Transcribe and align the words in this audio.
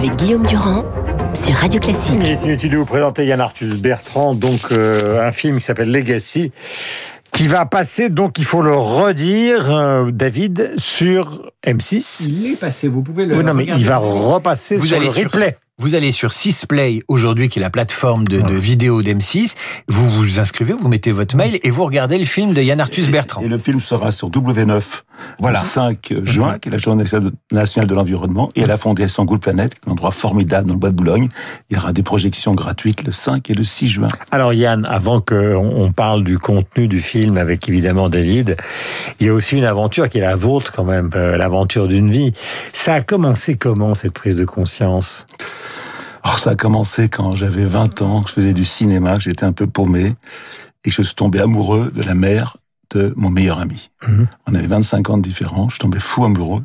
avec 0.00 0.16
Guillaume 0.16 0.46
Durand 0.46 0.82
sur 1.34 1.52
Radio 1.54 1.78
Classique. 1.78 2.14
Il 2.18 2.26
est 2.26 2.42
inutile 2.44 2.70
de 2.70 2.78
vous 2.78 2.86
présenter 2.86 3.26
Yann 3.26 3.38
Arthus 3.38 3.74
Bertrand, 3.76 4.34
donc 4.34 4.72
euh, 4.72 5.26
un 5.28 5.30
film 5.30 5.58
qui 5.58 5.64
s'appelle 5.66 5.92
Legacy, 5.92 6.52
qui 7.32 7.48
va 7.48 7.66
passer, 7.66 8.08
donc 8.08 8.38
il 8.38 8.46
faut 8.46 8.62
le 8.62 8.72
redire, 8.74 9.70
euh, 9.70 10.10
David, 10.10 10.72
sur 10.78 11.50
M6. 11.66 12.24
Il 12.26 12.52
est 12.52 12.56
passé, 12.56 12.88
vous 12.88 13.02
pouvez 13.02 13.26
le 13.26 13.36
Oui, 13.36 13.44
non, 13.44 13.52
mais 13.52 13.64
il 13.66 13.84
va 13.84 13.98
repasser 13.98 14.78
Vous 14.78 14.86
sur 14.86 14.96
allez 14.96 15.06
le 15.08 15.12
sur- 15.12 15.24
replay. 15.24 15.58
Vous 15.78 15.94
allez 15.94 16.12
sur 16.12 16.30
6play 16.30 17.00
aujourd'hui, 17.08 17.48
qui 17.50 17.58
est 17.58 17.62
la 17.62 17.70
plateforme 17.70 18.26
de, 18.28 18.40
de 18.40 18.54
vidéo 18.54 19.02
d'M6. 19.02 19.54
Vous 19.88 20.10
vous 20.10 20.38
inscrivez, 20.38 20.74
vous 20.74 20.88
mettez 20.88 21.10
votre 21.12 21.36
mail 21.36 21.58
et 21.62 21.70
vous 21.70 21.84
regardez 21.84 22.18
le 22.18 22.26
film 22.26 22.52
de 22.54 22.60
Yann 22.62 22.80
Arthus 22.80 23.06
Bertrand. 23.10 23.40
Et 23.42 23.48
le 23.48 23.56
film 23.58 23.80
sera 23.80 24.10
sur 24.10 24.28
W9 24.30 24.82
Voilà. 25.38 25.58
le 25.58 25.64
5 25.64 26.14
juin, 26.24 26.58
qui 26.58 26.68
est 26.68 26.72
la 26.72 26.78
journée 26.78 27.04
nationale 27.52 27.88
de 27.88 27.94
l'environnement, 27.94 28.48
et 28.54 28.64
à 28.64 28.66
la 28.66 28.76
Fondation 28.76 29.24
Gould 29.24 29.40
Planète, 29.40 29.76
un 29.86 29.92
endroit 29.92 30.10
formidable 30.10 30.68
dans 30.68 30.74
le 30.74 30.78
bois 30.78 30.90
de 30.90 30.94
Boulogne. 30.94 31.28
Il 31.70 31.76
y 31.76 31.78
aura 31.78 31.92
des 31.92 32.02
projections 32.02 32.54
gratuites 32.54 33.04
le 33.04 33.12
5 33.12 33.48
et 33.50 33.54
le 33.54 33.64
6 33.64 33.88
juin. 33.88 34.08
Alors 34.30 34.52
Yann, 34.52 34.86
avant 34.88 35.20
qu'on 35.20 35.34
on 35.36 35.92
parle 35.92 36.24
du 36.24 36.38
contenu 36.38 36.88
du 36.88 37.00
film 37.00 37.38
avec 37.38 37.68
évidemment 37.68 38.08
David, 38.08 38.56
il 39.18 39.26
y 39.26 39.28
a 39.28 39.34
aussi 39.34 39.56
une 39.56 39.64
aventure 39.64 40.08
qui 40.08 40.18
est 40.18 40.22
la 40.22 40.36
vôtre 40.36 40.72
quand 40.72 40.84
même, 40.84 41.10
euh, 41.14 41.36
l'aventure 41.36 41.88
d'une 41.88 42.10
vie. 42.10 42.32
Ça 42.72 42.94
a 42.94 43.00
commencé 43.00 43.56
comment 43.56 43.94
cette 43.94 44.12
prise 44.12 44.36
de 44.36 44.44
conscience? 44.44 45.26
Alors 46.22 46.38
ça 46.38 46.50
a 46.50 46.54
commencé 46.54 47.08
quand 47.08 47.34
j'avais 47.34 47.64
20 47.64 48.02
ans, 48.02 48.20
que 48.20 48.28
je 48.28 48.34
faisais 48.34 48.52
du 48.52 48.64
cinéma, 48.64 49.16
que 49.16 49.22
j'étais 49.22 49.44
un 49.44 49.52
peu 49.52 49.66
paumé, 49.66 50.14
et 50.84 50.90
que 50.90 50.94
je 50.94 51.02
suis 51.02 51.14
tombé 51.14 51.40
amoureux 51.40 51.90
de 51.94 52.02
la 52.02 52.14
mère 52.14 52.56
de 52.94 53.12
mon 53.16 53.30
meilleur 53.30 53.58
ami. 53.60 53.90
Mhm. 54.06 54.26
On 54.46 54.54
avait 54.54 54.66
25 54.66 55.10
ans 55.10 55.16
de 55.18 55.22
différence, 55.22 55.74
je 55.74 55.78
tombais 55.78 56.00
fou 56.00 56.24
amoureux. 56.24 56.64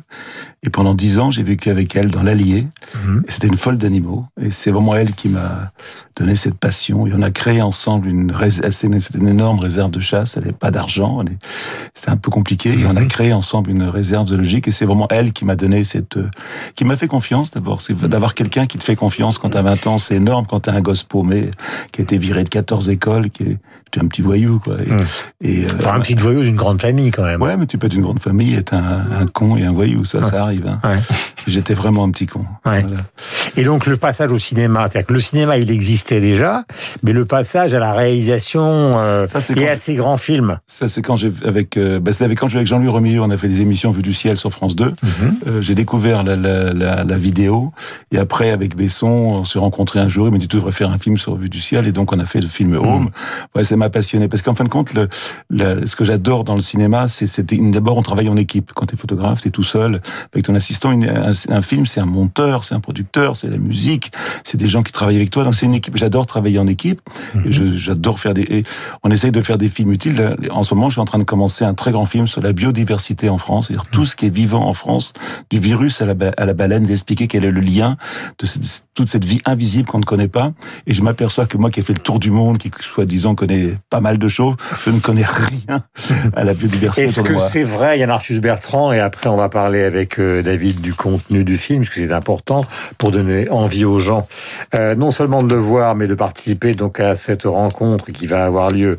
Et 0.62 0.70
pendant 0.70 0.94
10 0.94 1.18
ans, 1.20 1.30
j'ai 1.30 1.42
vécu 1.44 1.70
avec 1.70 1.94
elle 1.94 2.10
dans 2.10 2.22
l'Allier. 2.22 2.66
Mhm. 3.04 3.22
C'était 3.28 3.46
une 3.46 3.56
folle 3.56 3.78
d'animaux. 3.78 4.24
Et 4.40 4.50
c'est 4.50 4.70
vraiment 4.72 4.96
elle 4.96 5.12
qui 5.12 5.28
m'a 5.28 5.70
donné 6.16 6.34
cette 6.34 6.54
passion. 6.58 7.06
Et 7.06 7.12
on 7.14 7.22
a 7.22 7.30
créé 7.30 7.62
ensemble 7.62 8.08
une 8.08 8.32
c'était 8.70 9.18
une, 9.18 9.28
énorme 9.28 9.58
réserve 9.60 9.90
de 9.92 10.00
chasse. 10.00 10.36
Elle 10.36 10.42
n'avait 10.44 10.52
pas 10.54 10.70
d'argent. 10.72 11.20
est- 11.22 11.38
C'était 11.94 12.10
un 12.10 12.16
peu 12.16 12.30
compliqué. 12.30 12.70
Et 12.78 12.86
on 12.86 12.96
a 12.96 13.04
créé 13.04 13.32
ensemble 13.32 13.70
une 13.70 13.84
réserve 13.84 14.26
zoologique. 14.28 14.66
Et 14.66 14.70
c'est 14.72 14.84
vraiment 14.86 15.06
elle 15.10 15.32
qui 15.32 15.44
m'a 15.44 15.54
donné 15.56 15.84
cette, 15.84 16.18
qui 16.74 16.84
m'a 16.84 16.96
fait 16.96 17.06
confiance 17.08 17.50
d'abord. 17.52 17.80
C'est 17.80 17.94
d'avoir 17.96 18.34
quelqu'un 18.34 18.66
qui 18.66 18.78
te 18.78 18.84
fait 18.84 18.96
confiance 18.96 19.38
quand 19.38 19.50
t'as 19.50 19.62
20 19.62 19.86
ans. 19.86 19.98
C'est 19.98 20.16
énorme 20.16 20.46
quand 20.48 20.60
t'as 20.60 20.72
un 20.72 20.80
gosse 20.80 21.04
paumé, 21.04 21.50
qui 21.92 22.00
a 22.00 22.02
été 22.02 22.18
viré 22.18 22.42
de 22.42 22.48
14 22.48 22.88
écoles, 22.88 23.30
qui 23.30 23.44
est, 23.44 23.58
j'étais 23.84 24.00
un 24.04 24.08
petit 24.08 24.22
voyou, 24.22 24.58
quoi. 24.58 24.76
Et, 24.82 24.90
Mhm. 24.90 25.04
euh, 25.44 25.68
Enfin, 25.78 25.94
un 25.94 26.00
petit 26.00 26.14
voyou 26.20 26.42
d'une 26.42 26.56
grande 26.56 26.80
famille 26.80 27.10
quand 27.10 27.24
même. 27.24 27.40
Ouais, 27.42 27.56
mais 27.56 27.66
tu 27.66 27.78
peux 27.78 27.86
être 27.86 27.94
une 27.94 28.02
grande 28.02 28.20
famille, 28.20 28.54
être 28.54 28.74
un, 28.74 29.04
un 29.20 29.26
con 29.26 29.56
et 29.56 29.64
un 29.64 29.72
voyou, 29.72 30.04
ça, 30.04 30.22
ça 30.22 30.42
arrive. 30.42 30.66
Hein. 30.66 30.78
Ouais. 30.84 30.96
J'étais 31.46 31.74
vraiment 31.74 32.04
un 32.04 32.10
petit 32.10 32.26
con. 32.26 32.44
Ouais. 32.64 32.82
Voilà. 32.82 33.02
Et 33.56 33.64
donc 33.64 33.86
le 33.86 33.96
passage 33.96 34.30
au 34.32 34.38
cinéma, 34.38 34.86
c'est-à-dire 34.88 35.06
que 35.06 35.12
le 35.12 35.20
cinéma 35.20 35.56
il 35.58 35.70
existait 35.70 36.20
déjà, 36.20 36.64
mais 37.02 37.12
le 37.12 37.24
passage 37.24 37.72
à 37.74 37.78
la 37.78 37.92
réalisation 37.92 38.90
euh, 38.96 39.26
Ça, 39.26 39.38
et 39.56 39.68
à 39.68 39.76
ces 39.76 39.94
grands 39.94 40.16
films. 40.16 40.58
Ça, 40.66 40.88
c'est 40.88 41.02
quand 41.02 41.16
j'ai 41.16 41.30
avec, 41.44 41.76
euh, 41.76 42.00
bah, 42.00 42.12
c'était 42.12 42.24
avec 42.24 42.38
quand 42.38 42.48
je 42.48 42.56
avec 42.56 42.66
Jean-Louis 42.66 42.88
Remillot, 42.88 43.22
on 43.24 43.30
a 43.30 43.36
fait 43.36 43.48
des 43.48 43.60
émissions 43.60 43.90
Vue 43.92 44.02
du 44.02 44.12
ciel 44.12 44.36
sur 44.36 44.50
France 44.52 44.74
2. 44.76 44.92
Euh, 45.46 45.62
j'ai 45.62 45.74
découvert 45.74 46.22
la, 46.24 46.36
la, 46.36 46.72
la, 46.72 47.04
la 47.04 47.16
vidéo 47.18 47.72
et 48.12 48.18
après 48.18 48.50
avec 48.50 48.76
Besson, 48.76 49.06
on 49.06 49.44
s'est 49.44 49.58
rencontrés 49.58 50.00
un 50.00 50.08
jour. 50.08 50.26
Il 50.28 50.32
m'a 50.32 50.38
dit 50.38 50.48
tu 50.48 50.56
devrais 50.56 50.72
faire 50.72 50.90
un 50.90 50.98
film 50.98 51.16
sur 51.16 51.36
Vue 51.36 51.48
du 51.48 51.60
ciel 51.60 51.86
et 51.86 51.92
donc 51.92 52.12
on 52.12 52.18
a 52.18 52.26
fait 52.26 52.40
le 52.40 52.48
film 52.48 52.74
Home. 52.76 53.10
Ouais, 53.54 53.64
ça 53.64 53.76
m'a 53.76 53.88
passionné 53.90 54.28
parce 54.28 54.42
qu'en 54.42 54.54
fin 54.54 54.64
de 54.64 54.68
compte, 54.68 54.92
le, 54.94 55.08
le- 55.50 55.86
ce 55.86 55.94
que 55.96 56.04
j'adore 56.06 56.44
dans 56.44 56.54
le 56.54 56.60
cinéma, 56.60 57.06
c'est 57.08 57.40
d'abord 57.70 57.96
on 57.98 58.02
travaille 58.02 58.28
en 58.28 58.36
équipe. 58.36 58.72
Quand 58.74 58.86
t'es 58.86 58.96
photographe, 58.96 59.40
t'es 59.42 59.50
tout 59.50 59.62
seul 59.62 60.00
avec 60.32 60.44
ton 60.46 60.54
assistant. 60.54 60.92
Une- 60.92 61.08
un, 61.08 61.32
un 61.50 61.62
film, 61.62 61.84
c'est 61.86 62.00
un 62.00 62.06
monteur, 62.06 62.64
c'est 62.64 62.74
un 62.74 62.80
producteur, 62.80 63.36
c'est 63.36 63.48
la 63.48 63.58
musique, 63.58 64.10
c'est 64.44 64.56
des 64.56 64.68
gens 64.68 64.82
qui 64.82 64.92
travaillent 64.92 65.16
avec 65.16 65.30
toi. 65.30 65.44
Donc 65.44 65.54
c'est 65.54 65.66
une 65.66 65.74
équipe. 65.74 65.96
J'adore 65.96 66.26
travailler 66.26 66.58
en 66.58 66.66
équipe. 66.66 67.00
Je- 67.44 67.74
j'adore 67.76 68.20
faire 68.20 68.32
des. 68.34 68.42
Et 68.42 68.62
on 69.02 69.10
essaye 69.10 69.32
de 69.32 69.42
faire 69.42 69.58
des 69.58 69.68
films 69.68 69.92
utiles. 69.92 70.36
En 70.50 70.62
ce 70.62 70.72
moment, 70.74 70.88
je 70.88 70.94
suis 70.94 71.00
en 71.00 71.04
train 71.04 71.18
de 71.18 71.24
commencer 71.24 71.64
un 71.64 71.74
très 71.74 71.90
grand 71.92 72.04
film 72.06 72.26
sur 72.26 72.40
la 72.40 72.52
biodiversité 72.52 73.28
en 73.28 73.38
France, 73.38 73.66
c'est-à-dire 73.68 73.86
tout 73.90 74.04
ce 74.04 74.14
qui 74.16 74.26
est 74.26 74.30
vivant 74.34 74.64
en 74.66 74.72
France, 74.72 75.12
du 75.50 75.58
virus 75.58 76.00
à 76.02 76.06
la, 76.06 76.14
ba- 76.14 76.32
à 76.36 76.44
la 76.46 76.54
baleine, 76.54 76.84
d'expliquer 76.86 77.26
quel 77.26 77.44
est 77.44 77.50
le 77.50 77.60
lien 77.60 77.96
de 78.38 78.46
cette- 78.46 78.84
toute 78.94 79.10
cette 79.10 79.24
vie 79.24 79.40
invisible 79.44 79.88
qu'on 79.88 79.98
ne 79.98 80.04
connaît 80.04 80.28
pas. 80.28 80.52
Et 80.86 80.94
je 80.94 81.02
m'aperçois 81.02 81.46
que 81.46 81.56
moi, 81.58 81.70
qui 81.70 81.80
ai 81.80 81.82
fait 81.82 81.92
le 81.92 82.00
tour 82.00 82.18
du 82.18 82.30
monde, 82.30 82.58
qui 82.58 82.70
soi-disant 82.80 83.34
connaît 83.34 83.76
pas 83.90 84.00
mal 84.00 84.18
de 84.18 84.28
choses, 84.28 84.54
je 84.84 84.90
ne 84.90 85.00
connais 85.00 85.24
rien 85.26 85.82
à 86.34 86.44
la 86.44 86.54
biodiversité. 86.54 87.06
Est-ce 87.06 87.20
que 87.20 87.38
c'est 87.38 87.62
vrai, 87.62 87.98
Yann 87.98 88.10
Arthus 88.10 88.40
Bertrand, 88.40 88.92
et 88.92 89.00
après 89.00 89.28
on 89.28 89.36
va 89.36 89.48
parler 89.48 89.82
avec 89.82 90.18
euh, 90.18 90.42
David 90.42 90.80
du 90.80 90.94
contenu 90.94 91.44
du 91.44 91.58
film, 91.58 91.80
parce 91.80 91.94
que 91.94 92.06
c'est 92.06 92.12
important 92.12 92.64
pour 92.98 93.10
donner 93.10 93.48
envie 93.50 93.84
aux 93.84 93.98
gens, 93.98 94.26
euh, 94.74 94.94
non 94.94 95.10
seulement 95.10 95.42
de 95.42 95.54
le 95.54 95.60
voir, 95.60 95.94
mais 95.94 96.06
de 96.06 96.14
participer 96.14 96.74
donc 96.74 97.00
à 97.00 97.16
cette 97.16 97.44
rencontre 97.44 98.10
qui 98.12 98.26
va 98.26 98.44
avoir 98.44 98.70
lieu 98.70 98.96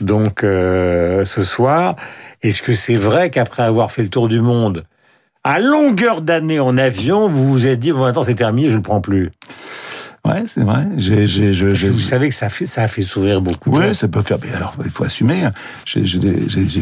donc 0.00 0.44
euh, 0.44 1.24
ce 1.24 1.42
soir. 1.42 1.96
Est-ce 2.42 2.62
que 2.62 2.74
c'est 2.74 2.96
vrai 2.96 3.30
qu'après 3.30 3.62
avoir 3.62 3.92
fait 3.92 4.02
le 4.02 4.08
tour 4.08 4.28
du 4.28 4.40
monde, 4.40 4.84
à 5.44 5.58
longueur 5.58 6.22
d'année 6.22 6.60
en 6.60 6.76
avion, 6.78 7.28
vous 7.28 7.48
vous 7.50 7.66
êtes 7.66 7.80
dit 7.80 7.92
bon 7.92 8.00
maintenant 8.00 8.22
c'est 8.22 8.34
terminé, 8.34 8.68
je 8.68 8.72
ne 8.72 8.76
le 8.76 8.82
prends 8.82 9.00
plus? 9.00 9.30
Ouais, 10.24 10.44
c'est 10.46 10.62
vrai. 10.62 10.86
J'ai, 10.98 11.26
j'ai, 11.26 11.52
je- 11.52 11.88
Vous 11.88 11.98
savez 11.98 12.28
que 12.28 12.34
ça 12.36 12.48
fait 12.48 12.64
ça 12.64 12.82
a 12.84 12.88
fait 12.88 13.02
sourire 13.02 13.42
beaucoup. 13.42 13.70
Ouais, 13.70 13.88
gens. 13.88 13.94
ça 13.94 14.06
peut 14.06 14.22
faire. 14.22 14.38
Mais 14.40 14.52
alors, 14.54 14.72
il 14.84 14.88
faut 14.90 15.02
assumer. 15.02 15.42
hein. 15.42 15.50
J'ai, 15.84 16.04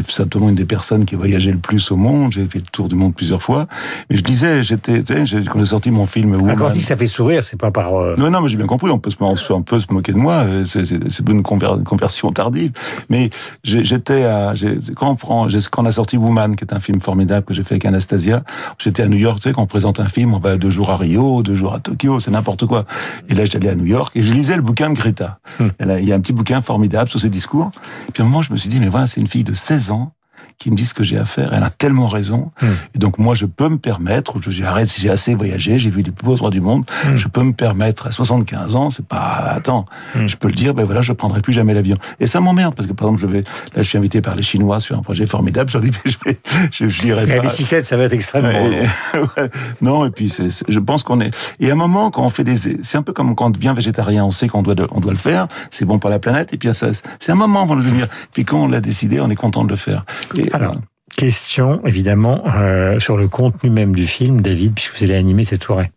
certainement 0.07 0.49
une 0.49 0.55
des 0.55 0.65
personnes 0.65 1.05
qui 1.05 1.15
a 1.15 1.17
voyagé 1.17 1.51
le 1.51 1.57
plus 1.57 1.89
au 1.89 1.95
monde. 1.95 2.33
J'ai 2.33 2.45
fait 2.45 2.59
le 2.59 2.65
tour 2.71 2.87
du 2.87 2.93
monde 2.93 3.15
plusieurs 3.15 3.41
fois. 3.41 3.65
Mais 4.11 4.17
je 4.17 4.21
disais, 4.23 4.61
j'étais, 4.61 5.01
tu 5.01 5.25
sais, 5.25 5.41
quand 5.51 5.57
j'ai 5.57 5.65
sorti 5.65 5.89
mon 5.89 6.05
film 6.05 6.37
Ah, 6.47 6.53
quand 6.53 6.67
on 6.67 6.71
dit 6.73 6.81
ça 6.83 6.95
fait 6.95 7.07
sourire, 7.07 7.43
c'est 7.43 7.57
pas 7.59 7.71
par 7.71 7.95
euh, 7.95 8.13
Non, 8.15 8.29
non, 8.29 8.41
mais 8.41 8.47
j'ai 8.47 8.57
bien 8.57 8.67
compris. 8.67 8.91
On 8.91 8.99
peut 8.99 9.09
se, 9.09 9.15
on 9.53 9.63
peut 9.63 9.79
se 9.79 9.91
moquer 9.91 10.11
de 10.11 10.17
moi. 10.19 10.43
euh, 10.43 10.63
C'est, 10.63 10.85
c'est, 10.85 10.99
c'est 11.09 11.27
une 11.27 11.41
conver- 11.41 11.77
une 11.79 11.83
conversion 11.83 12.31
tardive. 12.31 12.73
Mais 13.09 13.31
j'étais 13.63 14.23
à, 14.23 14.53
quand 14.95 15.17
on 15.27 15.47
quand 15.47 15.81
on 15.81 15.85
a 15.87 15.91
sorti 15.91 16.15
Woman, 16.15 16.55
qui 16.55 16.63
est 16.63 16.73
un 16.75 16.79
film 16.79 16.99
formidable 16.99 17.43
que 17.47 17.55
j'ai 17.55 17.63
fait 17.63 17.73
avec 17.73 17.85
Anastasia, 17.85 18.43
j'étais 18.77 19.01
à 19.01 19.07
New 19.07 19.17
York. 19.17 19.39
Tu 19.39 19.49
sais, 19.49 19.51
quand 19.53 19.63
on 19.63 19.67
présente 19.67 19.99
un 19.99 20.07
film, 20.07 20.35
on 20.35 20.39
va 20.39 20.57
deux 20.57 20.69
jours 20.69 20.91
à 20.91 20.95
Rio, 20.97 21.41
deux 21.41 21.55
jours 21.55 21.73
à 21.73 21.79
Tokyo, 21.79 22.19
c'est 22.19 22.29
n'importe 22.29 22.67
quoi. 22.67 22.85
Et 23.31 23.35
là, 23.35 23.45
j'allais 23.45 23.69
à 23.69 23.75
New 23.75 23.85
York 23.85 24.11
et 24.15 24.21
je 24.21 24.33
lisais 24.33 24.55
le 24.57 24.61
bouquin 24.61 24.89
de 24.89 24.95
Greta. 24.95 25.39
A- 25.79 25.99
Il 25.99 26.05
y 26.05 26.11
a 26.11 26.15
un 26.15 26.19
petit 26.19 26.33
bouquin 26.33 26.59
formidable 26.61 27.09
sur 27.09 27.19
ses 27.19 27.29
discours. 27.29 27.71
Puis 28.13 28.21
à 28.21 28.25
un 28.25 28.29
moment, 28.29 28.41
je 28.41 28.51
me 28.51 28.57
suis 28.57 28.69
dit, 28.69 28.79
mais 28.79 28.89
voilà, 28.89 29.07
c'est 29.07 29.21
une 29.21 29.27
fille 29.27 29.43
de 29.45 29.53
16 29.53 29.91
ans 29.91 30.11
qui 30.61 30.71
me 30.71 30.75
dit 30.75 30.85
ce 30.85 30.93
que 30.93 31.03
j'ai 31.03 31.17
à 31.17 31.25
faire. 31.25 31.53
Elle 31.53 31.63
a 31.63 31.69
tellement 31.71 32.07
raison. 32.07 32.51
Hmm. 32.61 32.67
Et 32.95 32.99
donc 32.99 33.17
moi, 33.17 33.33
je 33.35 33.45
peux 33.47 33.67
me 33.67 33.77
permettre, 33.77 34.39
je 34.41 34.51
j'arrête 34.51 34.93
j'ai 34.95 35.09
assez 35.09 35.33
voyagé, 35.33 35.79
j'ai 35.79 35.89
vu 35.89 36.03
les 36.03 36.11
plus 36.11 36.23
beaux 36.25 36.33
endroits 36.33 36.51
du 36.51 36.61
monde, 36.61 36.85
je 37.15 37.27
peux 37.27 37.41
me 37.41 37.53
permettre 37.53 38.07
à 38.07 38.11
75 38.11 38.75
ans, 38.75 38.89
c'est 38.91 39.05
pas 39.05 39.53
attends, 39.55 39.85
Hmm. 40.15 40.27
je 40.27 40.35
peux 40.35 40.47
le 40.47 40.53
dire, 40.53 40.73
ben 40.73 40.83
voilà, 40.83 41.01
je 41.01 41.13
prendrai 41.13 41.41
plus 41.41 41.53
jamais 41.53 41.73
l'avion. 41.73 41.97
Et 42.19 42.27
ça 42.27 42.39
m'emmerde 42.41 42.75
parce 42.75 42.87
que 42.87 42.93
par 42.93 43.07
exemple, 43.07 43.21
je 43.21 43.27
vais 43.27 43.41
là, 43.41 43.81
je 43.81 43.81
suis 43.83 43.97
invité 43.97 44.21
par 44.21 44.35
les 44.35 44.43
Chinois 44.43 44.79
sur 44.79 44.97
un 44.97 45.01
projet 45.01 45.25
formidable. 45.25 45.69
Je 45.69 45.77
leur 45.77 45.83
dis, 45.85 45.91
je 46.05 46.15
vais, 46.25 46.39
je, 46.71 46.87
je 46.87 47.01
lirai 47.01 47.25
la 47.25 47.37
pas. 47.37 47.41
bicyclette, 47.47 47.85
ça 47.85 47.97
va 47.97 48.03
être 48.03 48.13
extrêmement. 48.13 48.49
Ouais, 48.51 48.85
ouais. 49.37 49.49
non, 49.81 50.05
et 50.05 50.11
puis 50.11 50.29
c'est, 50.29 50.49
c'est- 50.49 50.65
je 50.67 50.79
pense 50.79 51.01
qu'on 51.03 51.21
est. 51.21 51.31
Et 51.59 51.69
à 51.69 51.73
un 51.73 51.75
moment, 51.75 52.11
quand 52.11 52.23
on 52.23 52.29
fait 52.29 52.43
des, 52.43 52.55
c'est 52.57 52.97
un 52.97 53.03
peu 53.03 53.13
comme 53.13 53.33
quand 53.35 53.47
on 53.47 53.49
devient 53.49 53.73
végétarien, 53.75 54.25
on 54.25 54.31
sait 54.31 54.47
qu'on 54.47 54.61
doit, 54.61 54.75
on 54.91 54.99
doit 54.99 55.11
le 55.11 55.17
faire, 55.17 55.47
c'est 55.71 55.85
bon 55.85 55.97
pour 55.97 56.09
la 56.09 56.19
planète. 56.19 56.53
Et 56.53 56.57
puis 56.57 56.71
ça, 56.73 56.89
c'est 57.19 57.31
un 57.31 57.35
moment 57.35 57.63
avant 57.63 57.75
de 57.75 57.79
le 57.81 57.85
devenir. 57.87 58.07
Puis 58.33 58.45
quand 58.45 58.59
on 58.63 58.67
l'a 58.67 58.81
décidé, 58.81 59.19
on 59.21 59.29
est 59.29 59.35
content 59.35 59.63
de 59.63 59.69
le 59.69 59.75
faire. 59.75 60.05
Et, 60.35 60.50
Alors, 60.53 60.75
question 61.15 61.85
évidemment 61.85 62.43
euh, 62.47 62.99
sur 62.99 63.17
le 63.17 63.27
contenu 63.27 63.69
même 63.69 63.95
du 63.95 64.07
film, 64.07 64.41
David, 64.41 64.73
puisque 64.75 64.97
vous 64.97 65.03
allez 65.03 65.15
animer 65.15 65.43
cette 65.43 65.63
soirée. 65.63 65.91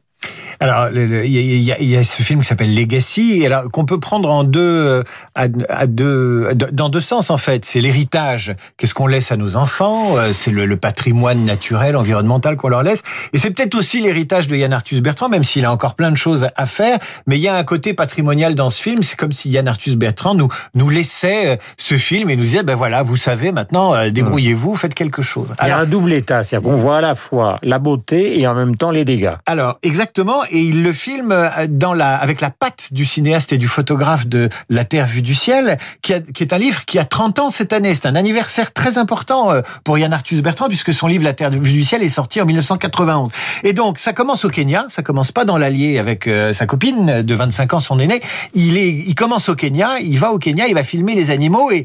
Alors, 0.61 0.89
il 0.93 1.27
y, 1.27 1.39
y 1.39 1.85
y 1.85 1.97
a 1.97 2.05
ce 2.05 2.23
film 2.23 2.41
qui 2.41 2.47
s'appelle 2.47 2.75
Legacy, 2.75 3.45
alors 3.47 3.71
qu'on 3.71 3.85
peut 3.85 4.01
prendre 4.01 4.31
en 4.31 4.45
deux, 4.45 4.61
euh, 4.61 5.03
à, 5.35 5.47
à 5.69 5.87
deux, 5.87 6.51
dans 6.73 6.89
deux 6.89 7.01
sens 7.01 7.31
en 7.31 7.37
fait. 7.37 7.65
C'est 7.65 7.81
l'héritage, 7.81 8.55
qu'est-ce 8.77 8.95
qu'on 8.95 9.07
laisse 9.07 9.33
à 9.33 9.37
nos 9.37 9.57
enfants, 9.57 10.17
euh, 10.17 10.33
c'est 10.33 10.51
le, 10.51 10.67
le 10.67 10.77
patrimoine 10.77 11.45
naturel, 11.45 11.97
environnemental 11.97 12.57
qu'on 12.57 12.69
leur 12.69 12.83
laisse, 12.83 13.03
et 13.33 13.39
c'est 13.39 13.51
peut-être 13.51 13.75
aussi 13.75 14.01
l'héritage 14.01 14.47
de 14.47 14.57
Yann 14.57 14.73
Arthus 14.73 15.01
Bertrand, 15.01 15.29
même 15.29 15.45
s'il 15.45 15.65
a 15.65 15.73
encore 15.73 15.95
plein 15.95 16.11
de 16.11 16.17
choses 16.17 16.49
à 16.57 16.67
faire. 16.67 16.99
Mais 17.27 17.37
il 17.37 17.43
y 17.43 17.49
a 17.49 17.57
un 17.57 17.65
côté 17.65 17.95
patrimonial 17.95 18.55
dans 18.55 18.71
ce 18.71 18.81
film. 18.81 19.03
C'est 19.03 19.17
comme 19.17 19.33
si 19.33 19.51
Yann 19.51 19.67
Arthus 19.69 19.97
Bertrand 19.97 20.35
nous 20.35 20.49
nous 20.75 20.89
laissait 20.89 21.55
euh, 21.55 21.57
ce 21.77 21.97
film 21.97 22.31
et 22.31 22.37
nous 22.37 22.43
disait, 22.43 22.63
ben 22.63 22.77
voilà, 22.77 23.03
vous 23.03 23.17
savez 23.17 23.53
maintenant, 23.53 24.09
débrouillez-vous, 24.11 24.75
faites 24.75 24.95
quelque 24.95 25.23
chose. 25.23 25.49
Il 25.63 25.69
y 25.69 25.71
a 25.71 25.79
un 25.79 25.87
double 25.87 26.13
état, 26.13 26.45
c'est-à-dire 26.45 26.71
qu'on 26.71 26.77
voit 26.77 26.99
à 26.99 27.01
la 27.01 27.15
fois 27.15 27.59
la 27.63 27.79
beauté 27.79 28.39
et 28.39 28.47
en 28.47 28.55
même 28.55 28.77
temps 28.77 28.91
les 28.91 29.05
dégâts. 29.05 29.35
Alors 29.47 29.79
exactement, 29.83 30.44
et 30.51 30.61
il 30.61 30.83
le 30.83 30.93
filme 30.93 31.33
euh, 31.33 31.49
dans 31.69 31.93
la 31.93 32.17
avec 32.17 32.41
la 32.41 32.51
patte 32.51 32.89
du 32.93 33.05
cinéaste 33.05 33.53
et 33.53 33.59
du 33.59 33.69
photographe 33.69 34.27
de 34.27 34.49
La 34.71 34.85
Terre 34.85 35.07
vue 35.07 35.23
du 35.23 35.35
ciel, 35.35 35.77
qui, 36.03 36.15
a- 36.15 36.21
qui 36.21 36.43
est 36.43 36.53
un 36.53 36.59
livre 36.59 36.85
qui 36.85 36.99
a 36.99 37.05
30 37.05 37.39
ans 37.39 37.51
cette 37.51 37.73
année. 37.73 37.95
C'est 37.95 38.07
un 38.07 38.15
anniversaire 38.17 38.73
très 38.73 38.99
important 38.99 39.51
euh, 39.53 39.63
pour 39.85 39.99
Yann 39.99 40.13
Arthus 40.13 40.41
Bertrand 40.43 40.69
puisque 40.69 40.93
son 40.95 41.07
livre 41.07 41.25
La 41.25 41.33
Terre 41.33 41.51
vue 41.51 41.61
du 41.61 41.85
ciel 41.85 42.03
est 42.03 42.09
sorti 42.09 42.41
en 42.41 42.45
1991. 42.47 43.31
Et 43.63 43.73
donc 43.73 43.99
ça 43.99 44.13
commence 44.13 44.45
au 44.45 44.49
Kenya, 44.51 44.87
ça 44.89 45.03
commence 45.03 45.33
pas 45.33 45.45
dans 45.45 45.57
l'Allier 45.57 45.99
avec 45.99 46.27
euh, 46.27 46.53
sa 46.53 46.67
copine 46.67 47.23
de 47.23 47.35
25 47.35 47.75
ans, 47.75 47.81
son 47.81 47.99
aîné. 47.99 48.21
Il 48.55 48.77
est, 48.77 48.91
il 48.91 49.15
commence 49.15 49.49
au 49.49 49.55
Kenya, 49.55 49.99
il 50.01 50.19
va 50.19 50.33
au 50.33 50.39
Kenya, 50.39 50.67
il 50.69 50.75
va 50.75 50.85
filmer 50.85 51.15
les 51.15 51.31
animaux 51.31 51.71
et 51.71 51.85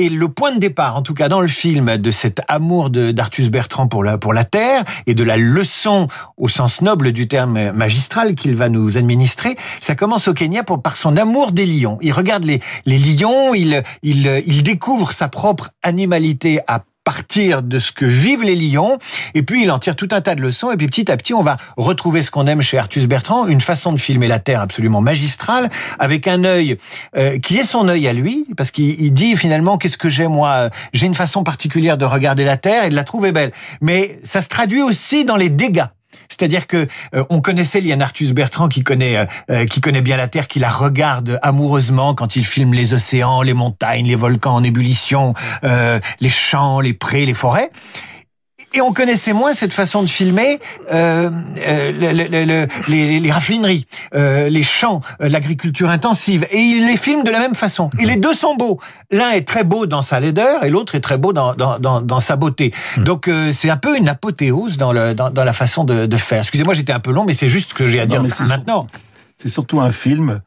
et 0.00 0.10
le 0.10 0.28
point 0.28 0.52
de 0.52 0.60
départ, 0.60 0.94
en 0.94 1.02
tout 1.02 1.12
cas 1.12 1.26
dans 1.28 1.40
le 1.40 1.48
film, 1.48 1.96
de 1.96 2.10
cet 2.12 2.40
amour 2.46 2.88
d'Arthus 2.88 3.50
Bertrand 3.50 3.88
pour 3.88 4.04
la 4.04 4.16
pour 4.16 4.32
la 4.32 4.44
terre 4.44 4.84
et 5.08 5.14
de 5.14 5.24
la 5.24 5.36
leçon 5.36 6.06
au 6.36 6.46
sens 6.46 6.82
noble 6.82 7.10
du 7.10 7.26
terme 7.26 7.72
magique 7.72 7.97
magistrale 7.98 8.36
qu'il 8.36 8.54
va 8.54 8.68
nous 8.68 8.96
administrer. 8.96 9.56
Ça 9.80 9.96
commence 9.96 10.28
au 10.28 10.32
Kenya 10.32 10.62
pour, 10.62 10.80
par 10.80 10.96
son 10.96 11.16
amour 11.16 11.50
des 11.50 11.66
lions. 11.66 11.98
Il 12.00 12.12
regarde 12.12 12.44
les, 12.44 12.60
lions, 12.86 13.54
il 13.54 14.62
découvre 14.62 15.10
sa 15.10 15.26
propre 15.26 15.70
animalité 15.82 16.60
à 16.68 16.82
partir 17.02 17.62
de 17.62 17.80
ce 17.80 17.90
que 17.90 18.04
vivent 18.04 18.44
les 18.44 18.54
lions, 18.54 18.98
et 19.34 19.42
puis 19.42 19.62
il 19.62 19.70
en 19.70 19.78
tire 19.78 19.96
tout 19.96 20.08
un 20.12 20.20
tas 20.20 20.34
de 20.34 20.42
leçons, 20.42 20.70
et 20.70 20.76
puis 20.76 20.86
petit 20.86 21.10
à 21.10 21.16
petit, 21.16 21.32
on 21.32 21.42
va 21.42 21.56
retrouver 21.78 22.20
ce 22.20 22.30
qu'on 22.30 22.46
aime 22.46 22.60
chez 22.60 22.76
Artus 22.76 23.06
Bertrand, 23.06 23.46
une 23.46 23.62
façon 23.62 23.92
de 23.92 23.98
filmer 23.98 24.28
la 24.28 24.38
Terre 24.38 24.60
absolument 24.60 25.00
magistrale, 25.00 25.70
avec 25.98 26.28
un 26.28 26.44
œil 26.44 26.76
euh, 27.16 27.38
qui 27.38 27.56
est 27.56 27.64
son 27.64 27.88
œil 27.88 28.06
à 28.06 28.12
lui, 28.12 28.46
parce 28.58 28.70
qu'il 28.70 29.12
dit 29.12 29.36
finalement, 29.36 29.78
qu'est-ce 29.78 29.96
que 29.96 30.10
j'ai 30.10 30.28
moi? 30.28 30.68
J'ai 30.92 31.06
une 31.06 31.14
façon 31.14 31.42
particulière 31.42 31.96
de 31.96 32.04
regarder 32.04 32.44
la 32.44 32.58
Terre 32.58 32.84
et 32.84 32.90
de 32.90 32.94
la 32.94 33.04
trouver 33.04 33.32
belle. 33.32 33.52
Mais 33.80 34.18
ça 34.22 34.42
se 34.42 34.48
traduit 34.48 34.82
aussi 34.82 35.24
dans 35.24 35.36
les 35.36 35.48
dégâts. 35.48 35.86
C'est-à-dire 36.28 36.66
que 36.66 36.86
euh, 37.14 37.24
on 37.30 37.40
connaissait 37.40 37.80
Lian 37.80 38.00
Arthus 38.00 38.32
Bertrand 38.32 38.68
qui 38.68 38.82
connaît 38.82 39.16
euh, 39.16 39.26
euh, 39.50 39.66
qui 39.66 39.80
connaît 39.80 40.02
bien 40.02 40.16
la 40.16 40.28
Terre, 40.28 40.46
qui 40.46 40.58
la 40.58 40.70
regarde 40.70 41.38
amoureusement 41.42 42.14
quand 42.14 42.36
il 42.36 42.44
filme 42.44 42.74
les 42.74 42.94
océans, 42.94 43.42
les 43.42 43.54
montagnes, 43.54 44.06
les 44.06 44.14
volcans 44.14 44.54
en 44.54 44.62
ébullition, 44.62 45.34
les 45.62 46.28
champs, 46.28 46.80
les 46.80 46.92
prés, 46.92 47.26
les 47.26 47.34
forêts. 47.34 47.70
Et 48.78 48.80
on 48.80 48.92
connaissait 48.92 49.32
moins 49.32 49.54
cette 49.54 49.72
façon 49.72 50.04
de 50.04 50.08
filmer 50.08 50.60
euh, 50.92 51.30
euh, 51.66 52.12
les, 52.86 53.18
les, 53.18 53.30
raffineries, 53.32 53.88
euh, 54.14 54.48
les 54.48 54.62
champs, 54.62 55.00
l'agriculture 55.18 55.90
intensive. 55.90 56.46
Et 56.52 56.60
il 56.60 56.86
les 56.86 56.96
filme 56.96 57.24
de 57.24 57.30
la 57.32 57.40
même 57.40 57.56
façon. 57.56 57.90
Et 57.98 58.04
les 58.04 58.14
deux 58.14 58.34
sont 58.34 58.54
beaux. 58.54 58.78
L'un 59.10 59.30
est 59.32 59.48
très 59.48 59.64
beau 59.64 59.86
dans 59.86 60.00
sa 60.00 60.20
laideur 60.20 60.62
et 60.62 60.70
l'autre 60.70 60.94
est 60.94 61.00
très 61.00 61.18
beau 61.18 61.32
dans, 61.32 61.54
dans, 61.54 61.80
dans, 61.80 62.00
dans 62.00 62.20
sa 62.20 62.36
beauté. 62.36 62.72
Hmm. 62.96 63.02
Donc 63.02 63.28
c'est 63.50 63.68
un 63.68 63.76
peu 63.76 63.96
une 63.96 64.08
apothéose 64.08 64.76
dans, 64.76 64.92
le, 64.92 65.12
dans, 65.12 65.30
dans 65.30 65.44
la 65.44 65.52
façon 65.52 65.82
de, 65.82 66.06
de 66.06 66.16
faire. 66.16 66.38
Excusez-moi, 66.38 66.74
j'étais 66.74 66.92
un 66.92 67.00
peu 67.00 67.10
long, 67.10 67.24
mais 67.24 67.32
c'est 67.32 67.48
juste 67.48 67.70
ce 67.70 67.74
que 67.74 67.88
j'ai 67.88 67.98
à 67.98 68.06
dire 68.06 68.22
maintenant. 68.22 68.86
C'est 69.36 69.48
surtout 69.48 69.80
un 69.80 69.90
film 69.90 70.40